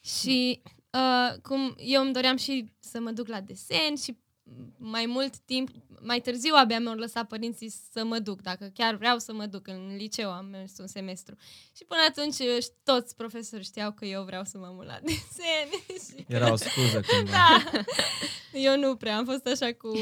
[0.00, 4.18] Și uh, cum eu îmi doream și să mă duc la desen și
[4.76, 5.68] mai mult timp,
[6.00, 9.66] mai târziu abia mi-au lăsat părinții să mă duc, dacă chiar vreau să mă duc.
[9.68, 11.34] În liceu am mers un semestru.
[11.76, 15.68] Și până atunci uh, toți profesorii știau că eu vreau să mă mut la desen.
[16.08, 17.30] și că- Era o scuză cumva.
[17.30, 17.62] da.
[18.52, 19.92] Eu nu prea, am fost așa cu...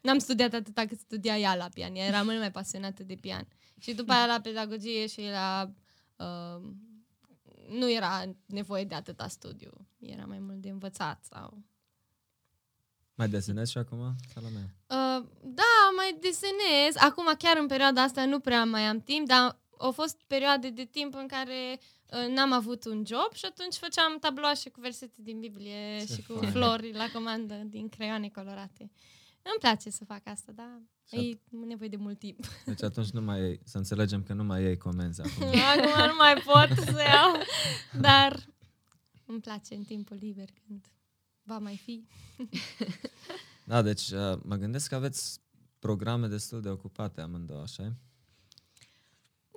[0.00, 1.94] N-am studiat atâta cât studia ea la pian.
[1.94, 3.48] Ea era mult mai pasionată de pian.
[3.78, 5.70] Și după aia la pedagogie și la...
[6.16, 6.62] Uh,
[7.68, 9.70] nu era nevoie de atâta studiu.
[9.98, 11.62] Era mai mult de învățat sau...
[13.20, 14.62] Mai desenezi și acum, Salomea?
[14.86, 16.94] Uh, da, mai desenez.
[16.96, 20.84] Acum, chiar în perioada asta, nu prea mai am timp, dar au fost perioade de
[20.84, 25.40] timp în care uh, n-am avut un job și atunci făceam tabloașe cu versete din
[25.40, 26.50] Biblie Ce și cu fain.
[26.50, 28.90] flori la comandă din creioane colorate.
[29.42, 30.80] Îmi place să fac asta, da.
[31.08, 32.38] Și E nevoie de mult timp.
[32.64, 35.46] Deci atunci nu mai iei, să înțelegem că nu mai iei comenzi acum.
[35.72, 37.36] Acum nu mai pot să iau,
[38.00, 38.46] dar
[39.26, 40.84] îmi place în timpul liber când
[41.42, 42.04] va mai fi.
[43.64, 45.40] Da, deci uh, mă gândesc că aveți
[45.78, 47.92] programe destul de ocupate amândouă, așa e?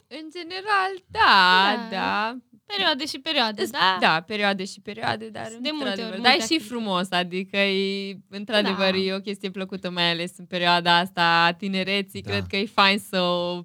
[0.08, 1.88] În general, da, Da.
[1.90, 2.38] da.
[2.66, 3.98] Perioade și perioade, Da, da?
[4.08, 6.70] da perioade și perioade, dar De multe într-adevăr, ori, Dar e multe și activități.
[6.70, 8.98] frumos, adică e, într-adevăr, Da.
[8.98, 12.22] e o chestie plăcută, mai ales în perioada asta a tinereții.
[12.22, 12.30] Da.
[12.32, 13.64] Cred că e fain să o,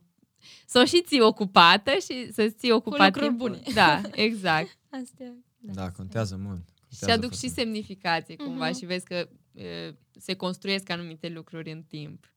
[0.67, 3.49] să o și ții ocupată și să ții ocupat lucruri timpul.
[3.49, 3.63] bune.
[3.75, 4.77] Da, exact.
[5.03, 5.33] Astea.
[5.59, 6.63] Da, contează mult.
[6.93, 8.79] Și Contează aduc și foarte semnificație cumva Mhm.
[8.79, 12.33] și vezi că e, se construiesc anumite lucruri în timp.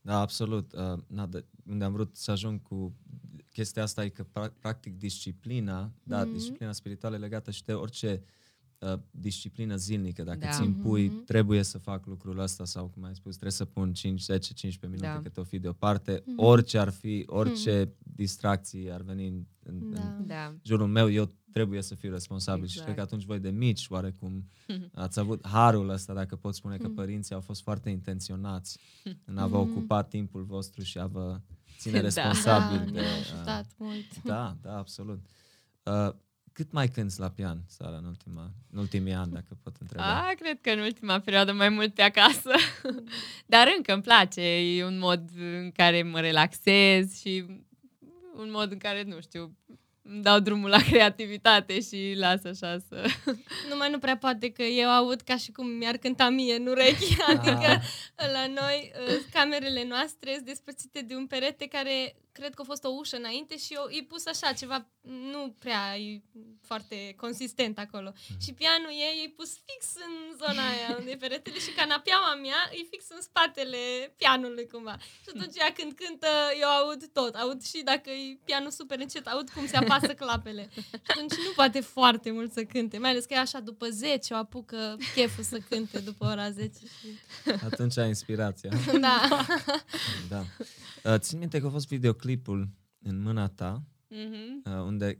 [0.00, 0.72] Da, absolut.
[0.72, 2.94] Uh, na, de, unde am vrut să ajung cu
[3.52, 6.32] chestia asta e că, pra- practic, disciplina, da, Mhm.
[6.32, 8.28] disciplina spirituală e legată și de orice uh,
[9.10, 10.22] disciplină zilnică.
[10.22, 10.50] Dacă Da.
[10.50, 11.24] ți impui, Mhm.
[11.24, 14.86] trebuie să fac lucrul ăsta sau, cum ai spus, trebuie să pun 5, 10, 15
[15.00, 15.22] minute Da.
[15.22, 16.34] câte o fi deoparte, Mhm.
[16.42, 20.00] orice ar fi, orice distracții ar veni în, în, Da.
[20.00, 20.54] în Da.
[20.62, 22.84] jurul meu, eu trebuie să fiu responsabil și Exact.
[22.84, 24.48] cred că atunci voi de mici, oarecum,
[24.94, 26.94] ați avut harul ăsta, dacă pot spune că Mhm.
[26.96, 28.78] părinții au fost foarte intenționați
[29.24, 29.70] în a vă Mhm.
[29.70, 31.40] ocupa timpul vostru și a vă
[31.78, 32.00] ține Da.
[32.00, 32.90] responsabil da, de...
[32.90, 34.22] ne-a uh, ajutat mult.
[34.24, 35.26] Da, da, absolut.
[35.82, 36.10] Uh,
[36.54, 40.28] cât mai cânti la pian, Sara, în, ultima, în ultimii ani, dacă pot întreba?
[40.28, 42.50] A, cred că în ultima perioadă mai mult pe acasă.
[43.46, 44.40] Dar încă îmi place.
[44.40, 47.44] E un mod în care mă relaxez și
[48.36, 49.56] un mod în care, nu știu,
[50.02, 53.04] îmi dau drumul la creativitate și las așa să...
[53.70, 57.16] Numai nu prea poate că eu aud ca și cum mi-ar cânta mie în urechi.
[57.28, 57.82] Adică
[58.32, 62.84] la noi uh, camerele noastre sunt despărțite de un perete care cred că a fost
[62.84, 64.78] o ușă înainte și eu, e pus așa ceva
[65.32, 66.22] nu prea e
[66.62, 68.12] foarte consistent acolo.
[68.44, 72.60] Și pianul ei e pus fix în zona aia unde e peretele și canapeaua mea
[72.78, 73.82] e fix în spatele
[74.16, 74.96] pianului cumva.
[75.22, 76.26] Și atunci ea când cântă
[76.60, 77.34] eu aud tot.
[77.34, 80.68] Aud și dacă e pianul super încet, aud cum se apasă clapele.
[80.74, 84.34] Și atunci nu poate foarte mult să cânte, mai ales că e așa după 10
[84.34, 87.08] o apucă cheful să cânte după ora 10 și...
[87.70, 88.70] Atunci ai inspirația.
[89.00, 89.46] Da.
[90.28, 90.44] da.
[91.04, 92.68] Uh, țin minte că a fost videoclipul
[93.02, 94.62] în mâna ta, Mhm.
[94.78, 95.18] uh, unde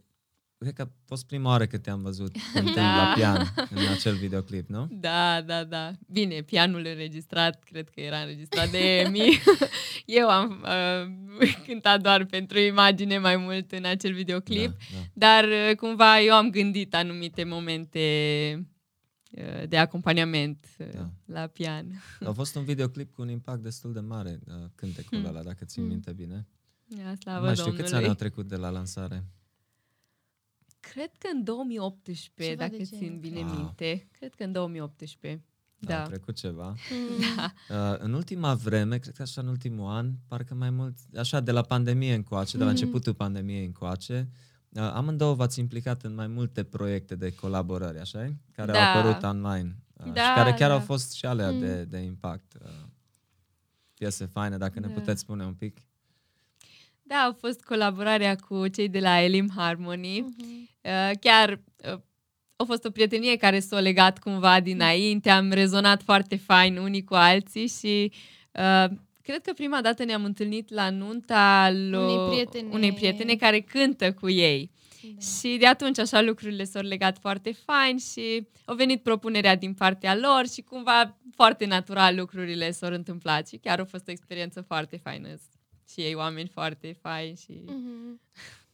[0.58, 2.96] cred că a fost prima oară că te-am văzut cântând Da.
[2.96, 4.88] la pian în acel videoclip, nu?
[4.90, 5.90] Da, da, da.
[6.12, 9.40] Bine, pianul înregistrat, cred că era înregistrat de Emi.
[10.06, 14.68] Eu am uh, cântat doar pentru imagine mai mult în acel videoclip.
[14.70, 14.98] Da, da.
[15.12, 17.98] Dar uh, cumva eu am gândit anumite momente
[18.58, 18.64] uh,
[19.68, 21.10] de acompaniament uh, Da.
[21.24, 22.02] la pian.
[22.26, 25.26] A fost un videoclip cu un impact destul de mare, uh, cântecul Hmm.
[25.26, 25.92] ăla, dacă țin Hmm.
[25.92, 26.46] minte bine.
[26.98, 27.84] Ia, Nu slavă mai știu Domnului.
[27.90, 29.24] câți ani au trecut de la lansare.
[30.80, 33.04] Cred că în 2018, Ceva de dacă genul.
[33.06, 33.54] țin bine Wow.
[33.56, 34.08] minte.
[34.18, 35.42] Cred că în 2018.
[35.78, 35.94] Da.
[35.94, 36.02] Da.
[36.02, 36.68] A trecut ceva.
[36.68, 37.24] Mm.
[37.70, 41.50] Uh, în ultima vreme, cred că așa în ultimul an, parcă mai mult, așa de
[41.52, 42.78] la pandemie încoace, de la Mhm.
[42.80, 44.36] începutul pandemiei încoace, uh,
[44.80, 48.92] amândouă v-ați implicat în mai multe proiecte de colaborări, așa Care Da.
[48.92, 49.76] au apărut online.
[49.96, 50.74] Uh, și Da, care chiar da.
[50.74, 51.58] au fost și alea Mm.
[51.60, 52.52] de, de impact.
[52.62, 52.68] Uh,
[53.94, 54.92] piese faine, dacă ne Da.
[54.92, 55.76] puteți spune un pic.
[57.02, 60.20] Da, a fost colaborarea cu cei de la Elim Harmony.
[60.20, 60.68] Mhm.
[60.82, 61.60] Uh, chiar
[61.92, 61.98] uh,
[62.56, 67.14] a fost o prietenie care s-a legat cumva dinainte, am rezonat foarte fain unii cu
[67.14, 68.12] alții și
[68.52, 68.90] uh,
[69.24, 72.68] cred că prima dată ne-am întâlnit la nunta lui Unei prietene.
[72.72, 74.70] unei prietene care cântă cu ei.
[75.02, 75.20] Da.
[75.20, 80.16] Și de atunci așa lucrurile s-au legat foarte fain și a venit propunerea din partea
[80.16, 84.96] lor și cumva foarte natural lucrurile s-au întâmplat și chiar a fost o experiență foarte
[84.96, 85.28] faină.
[85.88, 87.62] Și ei oameni foarte faini și...
[87.66, 88.20] Mhm.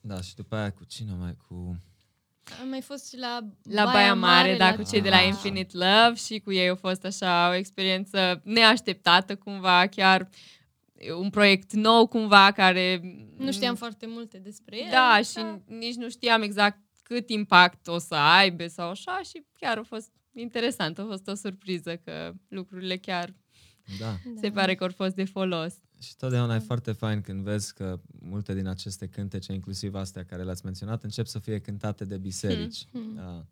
[0.01, 1.37] Da, și după aia cu cine mai?
[1.49, 1.77] Cu...
[2.61, 5.27] Am mai fost și la La Baia Mare, da, cu la cei de la Ah.
[5.27, 10.29] Infinite Love și cu ei a fost așa o experiență neașteptată cumva, chiar
[11.19, 13.01] un proiect nou cumva care...
[13.37, 14.89] Nu știam foarte multe despre el.
[14.91, 19.79] Da, și nici nu știam exact cât impact o să aibă sau așa și chiar
[19.79, 23.35] a fost interesant, a fost o surpriză că lucrurile chiar
[23.99, 24.07] Da.
[24.07, 24.41] Da.
[24.41, 25.75] se pare că au fost de folos.
[26.01, 30.43] Și totdeauna e foarte fain când vezi că multe din aceste cântece, inclusiv astea care
[30.43, 32.87] le-ați menționat, încep să fie cântate de biserici.
[32.93, 33.15] Hmm.
[33.17, 33.45] Da.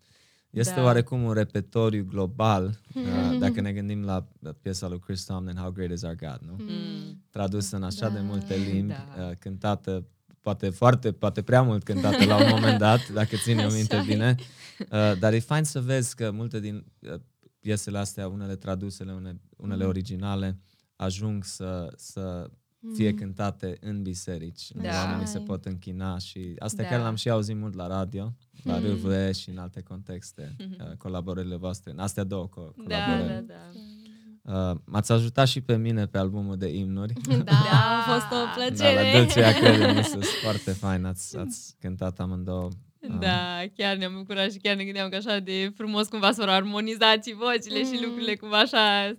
[0.50, 0.82] Este Da.
[0.82, 4.28] oarecum un repertoriu global, uh, dacă ne gândim la
[4.62, 6.56] piesa lui Chris Tomlin, How Great Is Our God, nu?
[6.58, 7.22] Mm.
[7.30, 8.14] Tradusă în așa Da.
[8.14, 9.28] de multe limbi, Da.
[9.28, 10.06] uh, cântată
[10.40, 14.02] poate foarte, poate prea mult cântată la un moment dat, dacă ține Așa minte e.
[14.06, 14.34] bine.
[14.78, 17.14] Uh, dar e fain să vezi că multe din uh,
[17.60, 19.88] piesele astea, unele tradusele, une, unele Mhm.
[19.88, 20.58] originale,
[21.00, 22.50] ajung să, să
[22.94, 23.18] fie Mhm.
[23.18, 24.94] cântate în biserici, unde Da.
[24.94, 25.44] oamenii se Ai.
[25.44, 26.88] pot închina și asta Da.
[26.88, 28.86] chiar l-am și auzit mult la radio, la Mhm.
[28.86, 30.76] RVE și în alte contexte, Mhm.
[30.90, 33.46] uh, colaborările voastre, în astea două co- Da, colaborări.
[33.46, 34.70] da, da.
[34.70, 37.12] Uh, m-ați ajutat și pe mine pe albumul de imnuri.
[37.44, 39.18] Da, a fost o Da, la plăcere.
[39.18, 42.68] Dulce Academy sus, foarte fain, ați, ați cântat amândouă.
[43.02, 43.18] Ah.
[43.20, 47.24] Da, chiar ne-am bucurat și chiar ne gândeam că așa de frumos cumva s-au armonizat
[47.24, 48.00] și vocile și Mm.
[48.04, 49.12] lucrurile cumva așa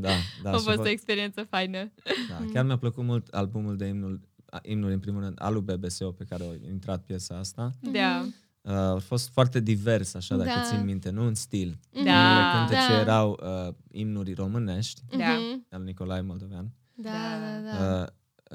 [0.00, 0.10] Da,
[0.42, 1.92] da, a și fost vă- o experiență faină.
[2.28, 4.20] da, chiar mi-a plăcut mult albumul de imnul,
[4.62, 7.70] imnuri, în primul rând, alu BBSO pe care a intrat piesa asta.
[7.92, 8.24] Da.
[8.62, 10.62] Uh, a fost foarte divers, așa, dacă Da.
[10.62, 11.78] țin minte, nu în stil.
[11.92, 12.00] Da.
[12.00, 13.00] Unele cântece Da.
[13.00, 15.24] erau uh, imnuri românești, Da.
[15.24, 15.66] Mhm.
[15.70, 17.70] al Nicolae Moldovean, Da, Da.
[17.78, 18.00] da, da.
[18.00, 18.06] uh,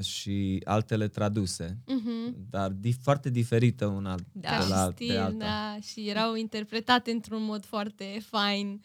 [0.01, 2.35] și altele traduse, Mhm.
[2.49, 4.23] dar di- foarte diferită una Da.
[4.31, 5.37] de Ca și la stil, de alta.
[5.37, 8.81] da, și erau interpretate într-un mod foarte fain.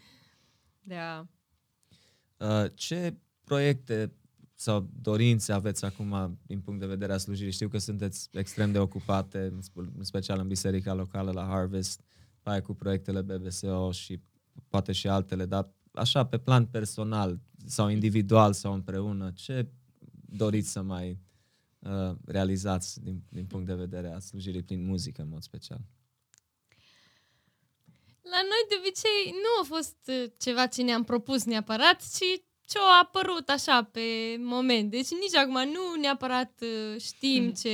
[0.83, 1.27] Da.
[2.39, 4.13] Uh, ce proiecte
[4.55, 7.53] sau dorințe aveți acum din punct de vedere a slujirii?
[7.53, 12.01] Știu că sunteți extrem de ocupate, în sp- în special în biserica locală la Harvest,
[12.43, 14.21] pe aia cu proiectele BBSO și
[14.69, 19.69] poate și altele, dar așa pe plan personal sau individual sau împreună, ce
[20.37, 21.19] doriți să mai
[21.79, 25.81] uh, realizați din, din punct de vedere a slujirii prin muzică în mod special?
[28.23, 32.79] La noi de obicei nu a fost uh, ceva ce ne-am propus neapărat, ci ce
[32.79, 34.01] a apărut așa pe
[34.39, 34.91] moment.
[34.91, 37.71] Deci nici acum nu neapărat uh, știm ce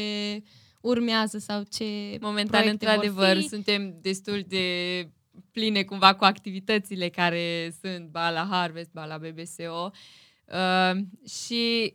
[0.81, 3.49] urmează sau ce Momentan, proiecte vor într-adevăr, fi.
[3.49, 5.09] suntem destul de
[5.53, 9.91] pline cumva cu activitățile care sunt ba la Harvest, ba la BBSO.
[10.47, 11.95] Uh, și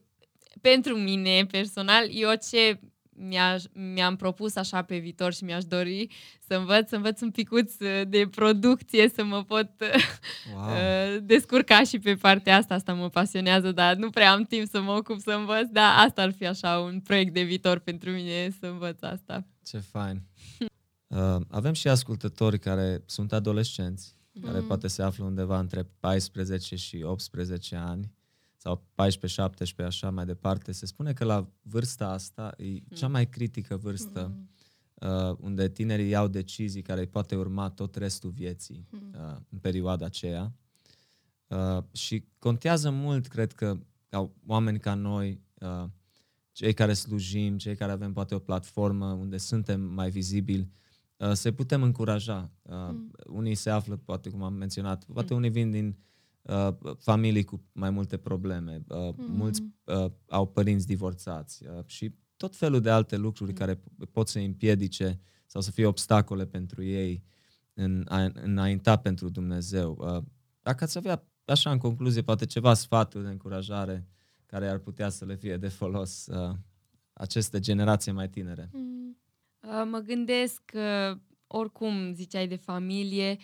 [0.71, 3.63] pentru mine, personal, eu ce mi-aș,
[3.93, 6.07] mi-am propus așa pe viitor și mi-aș dori
[6.47, 9.69] să învăț, să învăț un picuț uh, de producție, să mă pot
[10.55, 10.69] Wow!
[10.69, 12.73] uh, descurca și pe partea asta.
[12.73, 16.21] Asta mă pasionează, dar nu prea am timp să mă ocup să învăț, dar asta
[16.21, 19.47] ar fi așa un proiect de viitor pentru mine, să învăț asta.
[19.65, 20.21] Ce fain!
[21.07, 24.65] Uh, avem și ascultători care sunt adolescenți, care Mm.
[24.65, 28.11] poate se află undeva între 14 și 18 ani
[28.65, 30.71] sau 14-17, așa mai departe.
[30.71, 34.49] Se spune că la vârsta asta e cea mai critică vârstă Mm.
[35.09, 39.13] uh, unde tinerii iau decizii care îi poate urma tot restul vieții Mm.
[39.13, 40.53] uh, în perioada aceea.
[41.47, 43.77] Uh, și contează mult, cred că,
[44.09, 45.83] ca oameni ca noi, uh,
[46.51, 50.69] cei care slujim, cei care avem poate o platformă unde suntem mai vizibili,
[51.17, 52.51] uh, să putem încuraja.
[52.61, 53.11] Uh, Mm.
[53.27, 55.37] Unii se află, poate cum am menționat, poate Mm.
[55.39, 55.93] unii vin din uh,
[56.97, 59.35] familii cu mai multe probleme, uh, Mm.
[59.35, 63.57] mulți uh, au părinți divorțați uh, și tot felul de alte lucruri Mm.
[63.57, 67.23] care p- pot să îi împiedice sau să fie obstacole pentru ei
[67.73, 69.97] în a înainta pentru Dumnezeu.
[69.99, 70.23] Uh,
[70.61, 74.07] Dacă ați avea, așa în concluzie, poate ceva sfaturi de încurajare
[74.45, 76.55] care ar putea să le fie de folos uh,
[77.13, 78.69] aceste generații mai tinere.
[78.73, 79.17] Mm.
[79.61, 81.17] Uh, Mă gândesc că,
[81.47, 83.37] oricum ziceai de familie,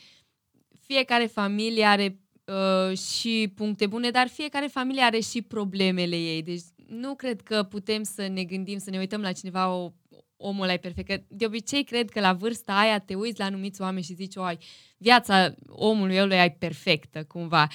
[0.79, 2.19] fiecare familie are
[2.51, 6.41] uh, și puncte bune, dar fiecare familie are și problemele ei.
[6.41, 9.91] Deci nu cred că putem să ne gândim, să ne uităm la cineva, o,
[10.37, 11.07] omul ăla e perfect.
[11.07, 14.35] Că de obicei cred că la vârsta aia te uiți la anumiți oameni și zici,
[14.35, 14.57] oi,
[14.97, 17.67] viața omului ăla e perfectă, cumva.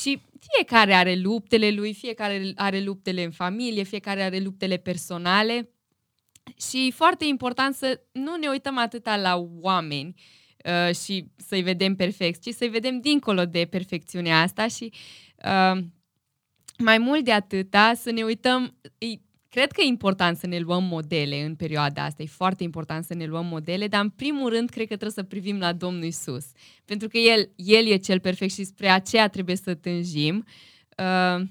[0.00, 5.70] Și fiecare are luptele lui, fiecare are luptele în familie, fiecare are luptele personale.
[6.68, 10.14] Și e foarte important să nu ne uităm atâta la oameni
[10.64, 14.92] uh, și să-i vedem perfecți, ci să-i vedem dincolo de perfecțiunea asta și
[15.44, 15.82] uh,
[16.78, 19.06] mai mult de atâta să ne uităm, e,
[19.48, 23.14] cred că e important să ne luăm modele în perioada asta, e foarte important să
[23.14, 26.44] ne luăm modele, dar în primul rând cred că trebuie să privim la Domnul Isus,
[26.84, 30.44] pentru că El, El e cel perfect și spre aceea trebuie să tânjim.
[30.96, 31.46] Uh,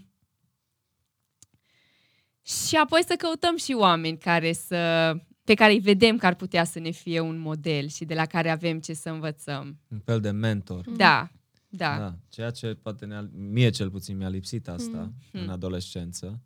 [2.46, 5.14] și apoi să căutăm și oameni care să,
[5.52, 8.26] pe care îi vedem că ar putea să ne fie un model și de la
[8.26, 9.80] care avem ce să învățăm.
[9.88, 10.90] Un fel de mentor.
[10.90, 11.32] Da,
[11.70, 11.98] da.
[11.98, 14.98] Da, ceea ce poate ne mie cel puțin mi-a lipsit asta
[15.34, 15.42] Mm.
[15.42, 16.42] în adolescență.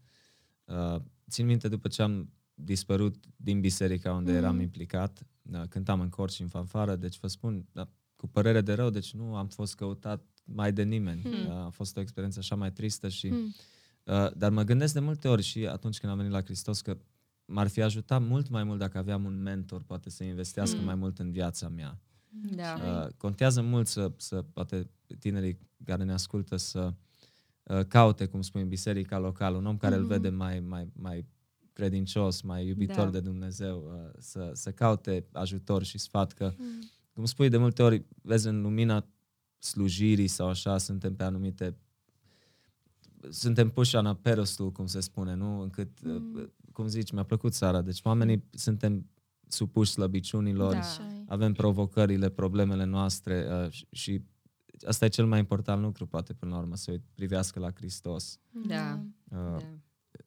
[0.66, 0.96] Uh,
[1.30, 4.38] țin minte după ce am dispărut din biserica unde Mm.
[4.38, 8.62] eram implicat, da, cântam în cor și în fanfară, deci vă spun, da, cu părere
[8.62, 11.22] de rău, deci nu am fost căutat mai de nimeni.
[11.24, 11.48] Mm.
[11.48, 13.28] Da, a fost o experiență așa mai tristă și...
[13.28, 13.54] Mm.
[14.04, 16.98] Uh, dar mă gândesc de multe ori și atunci când am venit la Hristos că
[17.46, 20.86] m-ar fi ajutat mult mai mult dacă aveam un mentor, poate să investească Mm.
[20.86, 22.00] mai mult în viața mea.
[22.56, 22.76] Da.
[23.06, 24.90] Uh, contează mult să, să, poate,
[25.20, 26.94] tinerii care ne ascultă să
[27.64, 30.10] uh, caute, cum spui, în biserica locală, un om care îl Mhm.
[30.10, 31.26] vede mai, mai, mai
[31.74, 33.10] credincios, mai iubitor Da.
[33.10, 36.66] de Dumnezeu, uh, să, să caute ajutor și sfat, că, Mm.
[37.14, 39.06] cum spui, de multe ori, vezi, în lumina
[39.60, 41.78] slujirii sau așa, suntem pe anumite
[43.30, 45.60] suntem puși în pedestal, cum se spune, nu?
[45.62, 46.52] Încât, uh, Mm.
[46.76, 49.10] Cum zici, mi-a plăcut Sara, deci oamenii suntem
[49.48, 50.78] supuși slăbiciunilor, Da.
[50.80, 51.24] Așa e.
[51.28, 54.22] avem provocările, problemele noastre uh, și, și
[54.86, 58.40] asta e cel mai important lucru, poate, până la urmă, să îi privească la Hristos.
[58.68, 59.00] Da.
[59.30, 59.58] Uh, Da.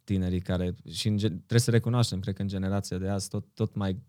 [0.05, 3.47] Tinerii care, și în, gen- trebuie să recunoaștem, cred că în generația de azi tot,
[3.55, 4.03] tot mai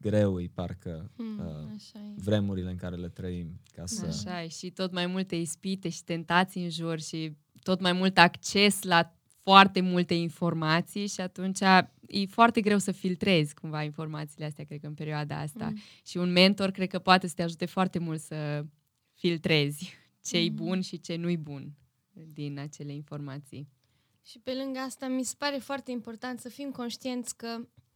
[0.00, 1.44] greu îi parcă Mm, uh,
[1.74, 2.14] Așa e.
[2.16, 3.60] vremurile în care le trăim.
[3.72, 4.06] Ca să...
[4.06, 4.48] Așa e.
[4.48, 9.14] Și tot mai multe ispite și tentații în jur și tot mai mult acces la
[9.48, 11.58] foarte multe informații și atunci
[12.06, 15.68] e foarte greu să filtrezi cumva informațiile astea, cred că în perioada asta.
[15.68, 15.78] Mm.
[16.06, 18.64] Și un mentor cred că poate să te ajute foarte mult să
[19.14, 20.54] filtrezi ce e mm.
[20.54, 21.72] bun și ce nu-i bun
[22.32, 23.68] din acele informații.
[24.26, 27.46] Și pe lângă asta mi se pare foarte important să fim conștienți că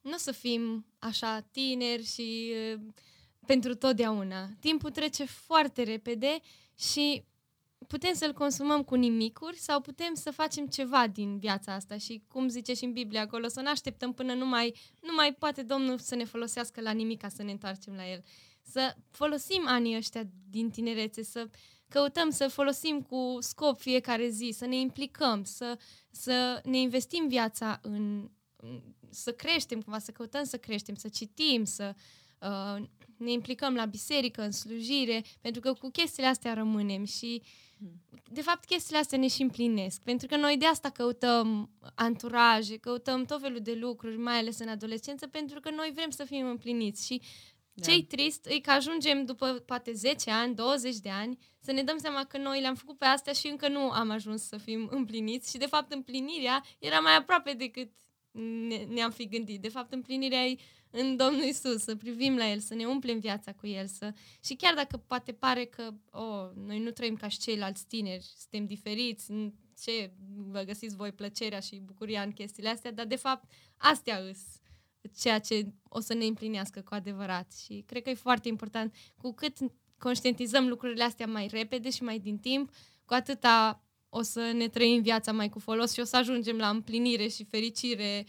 [0.00, 2.80] nu o să fim așa tineri și uh,
[3.46, 4.50] pentru totdeauna.
[4.60, 6.38] Timpul trece foarte repede
[6.78, 7.24] și
[7.92, 12.48] putem să-l consumăm cu nimicuri sau putem să facem ceva din viața asta și cum
[12.48, 15.98] zice și în Biblie acolo, să ne așteptăm până nu mai, nu mai poate Domnul
[15.98, 18.24] să ne folosească la nimic ca să ne întoarcem la El.
[18.62, 21.48] Să folosim anii ăștia din tinerețe, să
[21.88, 25.78] căutăm să folosim cu scop fiecare zi, să ne implicăm, să,
[26.10, 28.30] să ne investim viața în,
[29.10, 32.02] să creștem cumva, să căutăm să creștem, să citim, să uh,
[33.16, 37.42] ne implicăm la biserică, în slujire, pentru că cu chestiile astea rămânem și
[38.30, 43.24] de fapt chestiile astea ne și împlinesc, pentru că noi de asta căutăm anturaje, căutăm
[43.24, 47.06] tot felul de lucruri, mai ales în adolescență, pentru că noi vrem să fim împliniți
[47.06, 47.22] și
[47.74, 47.86] da.
[47.86, 51.98] Ce-i trist e că ajungem după poate 10 ani, 20 de ani, să ne dăm
[51.98, 55.50] seama că noi le-am făcut pe astea și încă nu am ajuns să fim împliniți
[55.50, 57.90] și de fapt împlinirea era mai aproape decât
[58.68, 59.60] ne, ne-am fi gândit.
[59.60, 60.56] De fapt împlinirea e
[60.92, 63.86] în Domnul Isus, să privim la El, să ne umplem viața cu El.
[63.86, 64.12] Să...
[64.44, 68.66] Și chiar dacă poate pare că oh, noi nu trăim ca și ceilalți tineri, suntem
[68.66, 69.32] diferiți,
[69.82, 74.38] ce vă găsiți voi plăcerea și bucuria în chestiile astea, dar de fapt astea îs
[75.16, 77.52] ceea ce o să ne împlinească cu adevărat.
[77.64, 78.94] Și cred că e foarte important.
[79.16, 79.58] Cu cât
[79.98, 82.70] conștientizăm lucrurile astea mai repede și mai din timp,
[83.04, 86.68] cu atâta o să ne trăim viața mai cu folos și o să ajungem la
[86.68, 88.26] împlinire și fericire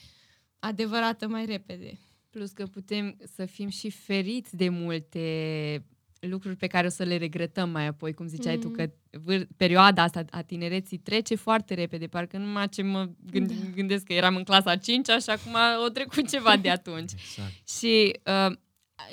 [0.59, 1.99] adevărată mai repede.
[2.34, 5.86] Plus că putem să fim și feriți de multe
[6.19, 8.61] lucruri pe care o să le regretăm mai apoi, cum ziceai mm.
[8.61, 8.86] tu, că
[9.19, 13.53] vâr- perioada asta a tinereții trece foarte repede, parcă numai ce mă gând- da.
[13.75, 15.55] gândesc că eram în clasa 5 și acum
[15.86, 17.11] o trecut ceva de atunci.
[17.11, 17.67] exact.
[17.79, 18.55] Și uh,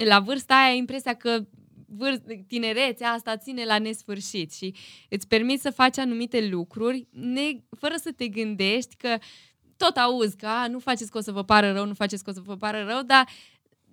[0.07, 1.47] la vârsta aia ai impresia că
[1.85, 4.75] vâr- tinerețea asta ține la nesfârșit și
[5.09, 9.17] îți permiți să faci anumite lucruri ne- fără să te gândești că
[9.85, 12.31] tot auzi că a, nu faceți că o să vă pară rău, nu faceți că
[12.31, 13.29] o să vă pară rău, dar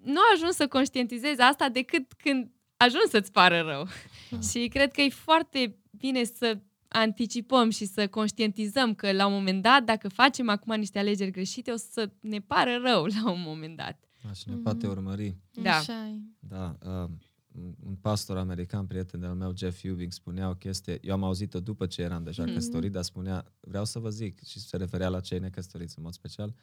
[0.04, 3.88] nu ajungi să conștientizezi asta decât când ajungi să-ți pară rău.
[4.30, 4.40] Da.
[4.40, 6.58] și cred că e foarte bine să
[6.88, 11.72] anticipăm și să conștientizăm că la un moment dat, dacă facem acum niște alegeri greșite,
[11.72, 14.00] o să ne pară rău la un moment dat.
[14.24, 14.64] Da, și ne mm-hmm.
[14.64, 15.36] poate urmări.
[15.52, 15.82] Da.
[16.40, 16.78] Da.
[16.86, 17.10] Uh,
[17.86, 21.86] un pastor american, prieten al meu, Jeff Ewing, spunea o chestie, eu am auzit-o după
[21.86, 22.54] ce eram deja mm-hmm.
[22.54, 26.14] căsătorit, dar spunea, vreau să vă zic, și se referea la cei necăsătoriți în mod
[26.14, 26.56] special,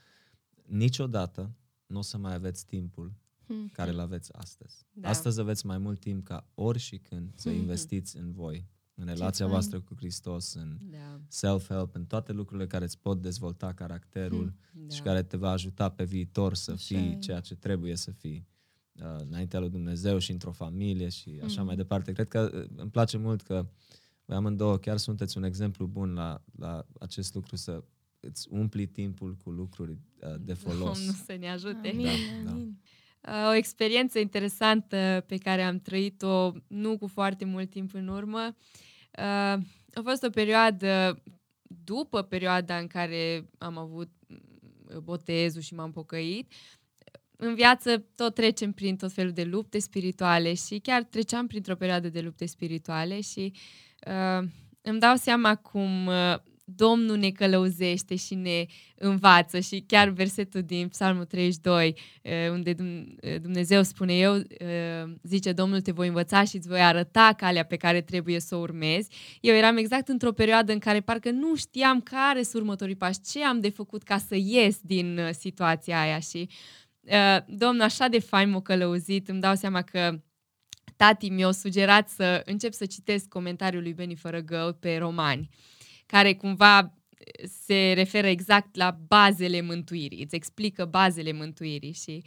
[0.67, 1.55] niciodată
[1.87, 3.73] nu o să mai aveți timpul mm-hmm.
[3.73, 4.87] care îl aveți astăzi.
[4.93, 5.09] Da.
[5.09, 7.57] Astăzi aveți mai mult timp ca ori și când să mm-hmm.
[7.57, 11.21] investiți în voi, în relația voastră cu Hristos, în da.
[11.29, 14.95] self-help, în toate lucrurile care îți pot dezvolta caracterul mm, da.
[14.95, 17.19] și care te va ajuta pe viitor să Așa fii e.
[17.19, 18.54] ceea ce trebuie să fii uh,
[19.29, 21.67] înaintea lui Dumnezeu și într-o familie și așa mm.
[21.67, 22.13] mai departe.
[22.13, 23.67] Cred că uh, îmi place mult că
[24.25, 27.85] voi amândouă chiar sunteți un exemplu bun la, la acest lucru să
[28.21, 30.97] îți umpli timpul cu lucruri uh, de folos.
[30.99, 31.89] Domnul să ne ajute.
[31.89, 32.07] Amin,
[32.45, 32.79] da, amin.
[33.21, 33.33] Da.
[33.33, 38.57] Uh, o experiență interesantă pe care am trăit-o nu cu foarte mult timp în urmă.
[39.19, 39.63] Uh,
[39.95, 41.23] a fost o perioadă
[41.85, 46.53] după perioada în care am avut uh, botezul și m-am pocăit.
[47.47, 52.09] În viață tot trecem prin tot felul de lupte spirituale și chiar treceam printr-o perioadă
[52.09, 53.53] de lupte spirituale și
[54.07, 54.49] uh,
[54.83, 56.35] îmi dau seama cum uh,
[56.65, 62.75] Domnul ne călăuzește și ne învață și chiar versetul din Psalmul 32, eh, unde
[63.21, 64.69] eh, Dumnezeu spune eu, eh,
[65.23, 68.59] zice Domnul te voi învăța și îți voi arăta calea pe care trebuie să o
[68.59, 69.09] urmezi.
[69.41, 73.45] Eu eram exact într-o perioadă în care parcă nu știam care sunt următorii pași, ce
[73.45, 76.49] am de făcut ca să ies din situația aia și
[77.47, 80.23] Domnul așa de fain m-a călăuzit, îmi dau seama că
[80.97, 85.49] tati mi-a sugerat să încep să citesc comentariul lui Beni Fărăgău pe romani
[86.07, 86.95] care cumva
[87.65, 92.25] se referă exact la bazele mântuirii, îți explică bazele mântuirii și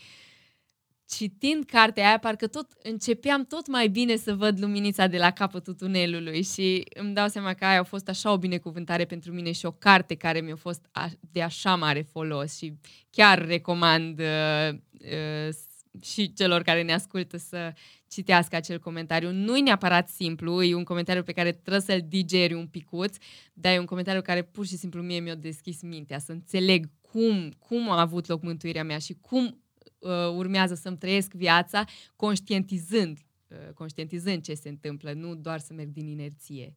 [1.10, 5.74] citind cartea aia, parcă tot începeam tot mai bine să văd luminița de la capătul
[5.74, 9.66] tunelului și îmi dau seama că aia a fost așa o binecuvântare pentru mine și
[9.66, 10.86] o carte care mi-a fost
[11.32, 12.74] de așa mare folos și
[13.10, 15.54] chiar recomand uh, uh,
[16.02, 17.74] și celor care ne ascultă să
[18.08, 19.32] citească acel comentariu.
[19.32, 23.16] Nu e neapărat simplu, e un comentariu pe care trebuie să-l digeri un picuț,
[23.54, 27.54] dar e un comentariu care pur și simplu mie mi-a deschis mintea, să înțeleg cum,
[27.68, 29.62] cum a avut loc mântuirea mea și cum
[30.00, 31.86] uh, urmează să-mi trăiesc viața
[32.16, 33.18] conștientizând,
[33.48, 36.74] uh, conștientizând ce se întâmplă, nu doar să merg din inerție.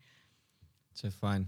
[0.94, 1.46] Ce fain!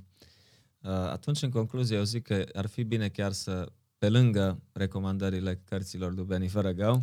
[0.81, 5.61] Uh, atunci, în concluzie, eu zic că ar fi bine chiar să, pe lângă recomandările
[5.69, 6.95] cărților lui Beni Fărăgău,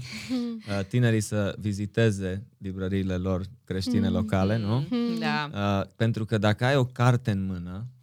[0.80, 4.14] uh, tinerii să viziteze librăriile lor creștine Mm.
[4.14, 4.88] locale, nu?
[5.20, 5.50] Da.
[5.54, 7.99] Uh, pentru că dacă ai o carte în mână uh,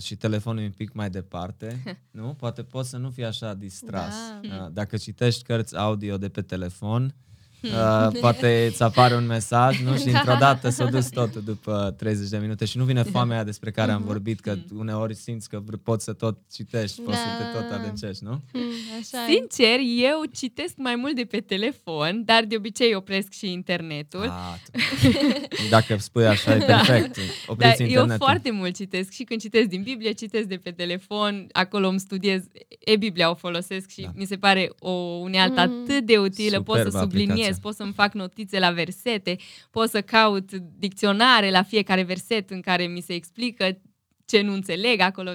[0.00, 2.34] și telefonul e un pic mai departe, nu?
[2.34, 4.14] Poate poți să nu fii așa distras.
[4.42, 4.64] Da.
[4.64, 7.14] Uh, dacă citești cărți audio de pe telefon,
[7.62, 9.96] uh, poate îți apare un mesaj, nu?
[9.96, 13.44] Și dintr-o dată s-a dus totul după 30 de minute și nu vine foamea aia
[13.44, 17.24] despre care am vorbit, că uneori simți că vr- poți să tot citești, poți să
[17.38, 17.74] te tot Da.
[17.76, 18.40] adâncești, nu?
[18.52, 18.62] Hmm,
[19.00, 19.32] Așa e.
[19.32, 24.24] Sincer, eu citesc mai mult de pe telefon, dar de obicei opresc și internetul.
[24.28, 24.78] Ah, tu-
[25.70, 26.66] dacă spui așa, e Da.
[26.66, 27.16] perfect.
[27.16, 28.16] Dar Opriți eu internetul.
[28.26, 32.42] foarte mult citesc și când citesc din Biblie, citesc de pe telefon, acolo îmi studiez,
[32.78, 34.12] e-Biblia o folosesc și Da.
[34.14, 34.90] mi se pare o
[35.20, 35.82] unealtă Mm.
[35.82, 37.62] atât de utilă, pot să Superbă subliniez, aplicație.
[37.62, 39.36] pot să-mi fac notițe la versete,
[39.70, 43.80] pot să caut dicționare la fiecare verset în care mi se explică
[44.24, 45.30] ce nu înțeleg acolo.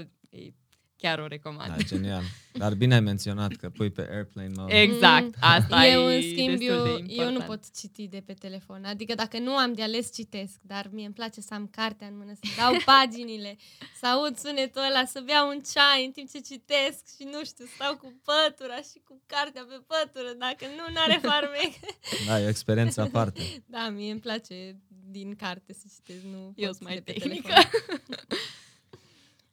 [1.04, 1.76] E chiar o recomand.
[1.76, 2.24] Da, genial.
[2.54, 4.82] Dar bine ai menționat că pui pe airplane mode.
[4.82, 5.32] Exact, Mm.
[5.40, 7.10] asta eu, e în schimb, destul de eu, important.
[7.20, 8.84] eu nu pot citi de pe telefon.
[8.86, 10.56] Adică dacă nu am de ales, citesc.
[10.62, 13.58] Dar mie îmi place să am cartea în mână, să dau paginile,
[14.00, 17.66] să aud sunetul ăla, să beau un ceai în timp ce citesc și nu știu,
[17.76, 20.32] stau cu pătura și cu cartea pe pătură.
[20.38, 21.72] Dacă nu, n-are farmec.
[22.28, 23.42] Da, e o experiență aparte.
[23.76, 24.78] da, mie îmi place
[25.10, 27.48] din carte să citesc, nu Eu pot sunt mai de pe tehnică.
[27.48, 27.70] telefon.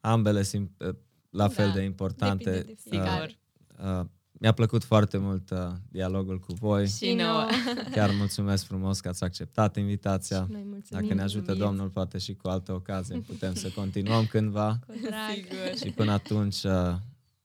[0.01, 0.95] Ambele sunt uh,
[1.31, 2.51] la fel Da, de importante.
[2.51, 3.39] depinde de fiecare.
[3.78, 5.59] Uh, uh, mi-a plăcut foarte mult uh,
[5.89, 6.89] dialogul cu voi.
[6.89, 7.47] Și nouă.
[7.95, 10.45] Chiar mulțumesc frumos că ați acceptat invitația.
[10.47, 11.03] Și noi mulțumim.
[11.03, 11.68] Dacă ne ajută mulțumim.
[11.68, 14.78] Domnul, poate și cu alte ocazii putem să continuăm cândva.
[14.87, 15.35] Cu drag.
[15.35, 15.76] Sigur.
[15.87, 16.95] Și până atunci, uh,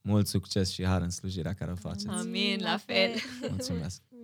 [0.02, 2.08] mult succes și har în slujirea care o faceți.
[2.08, 3.10] Amin, la fel.
[3.50, 4.02] Mulțumesc!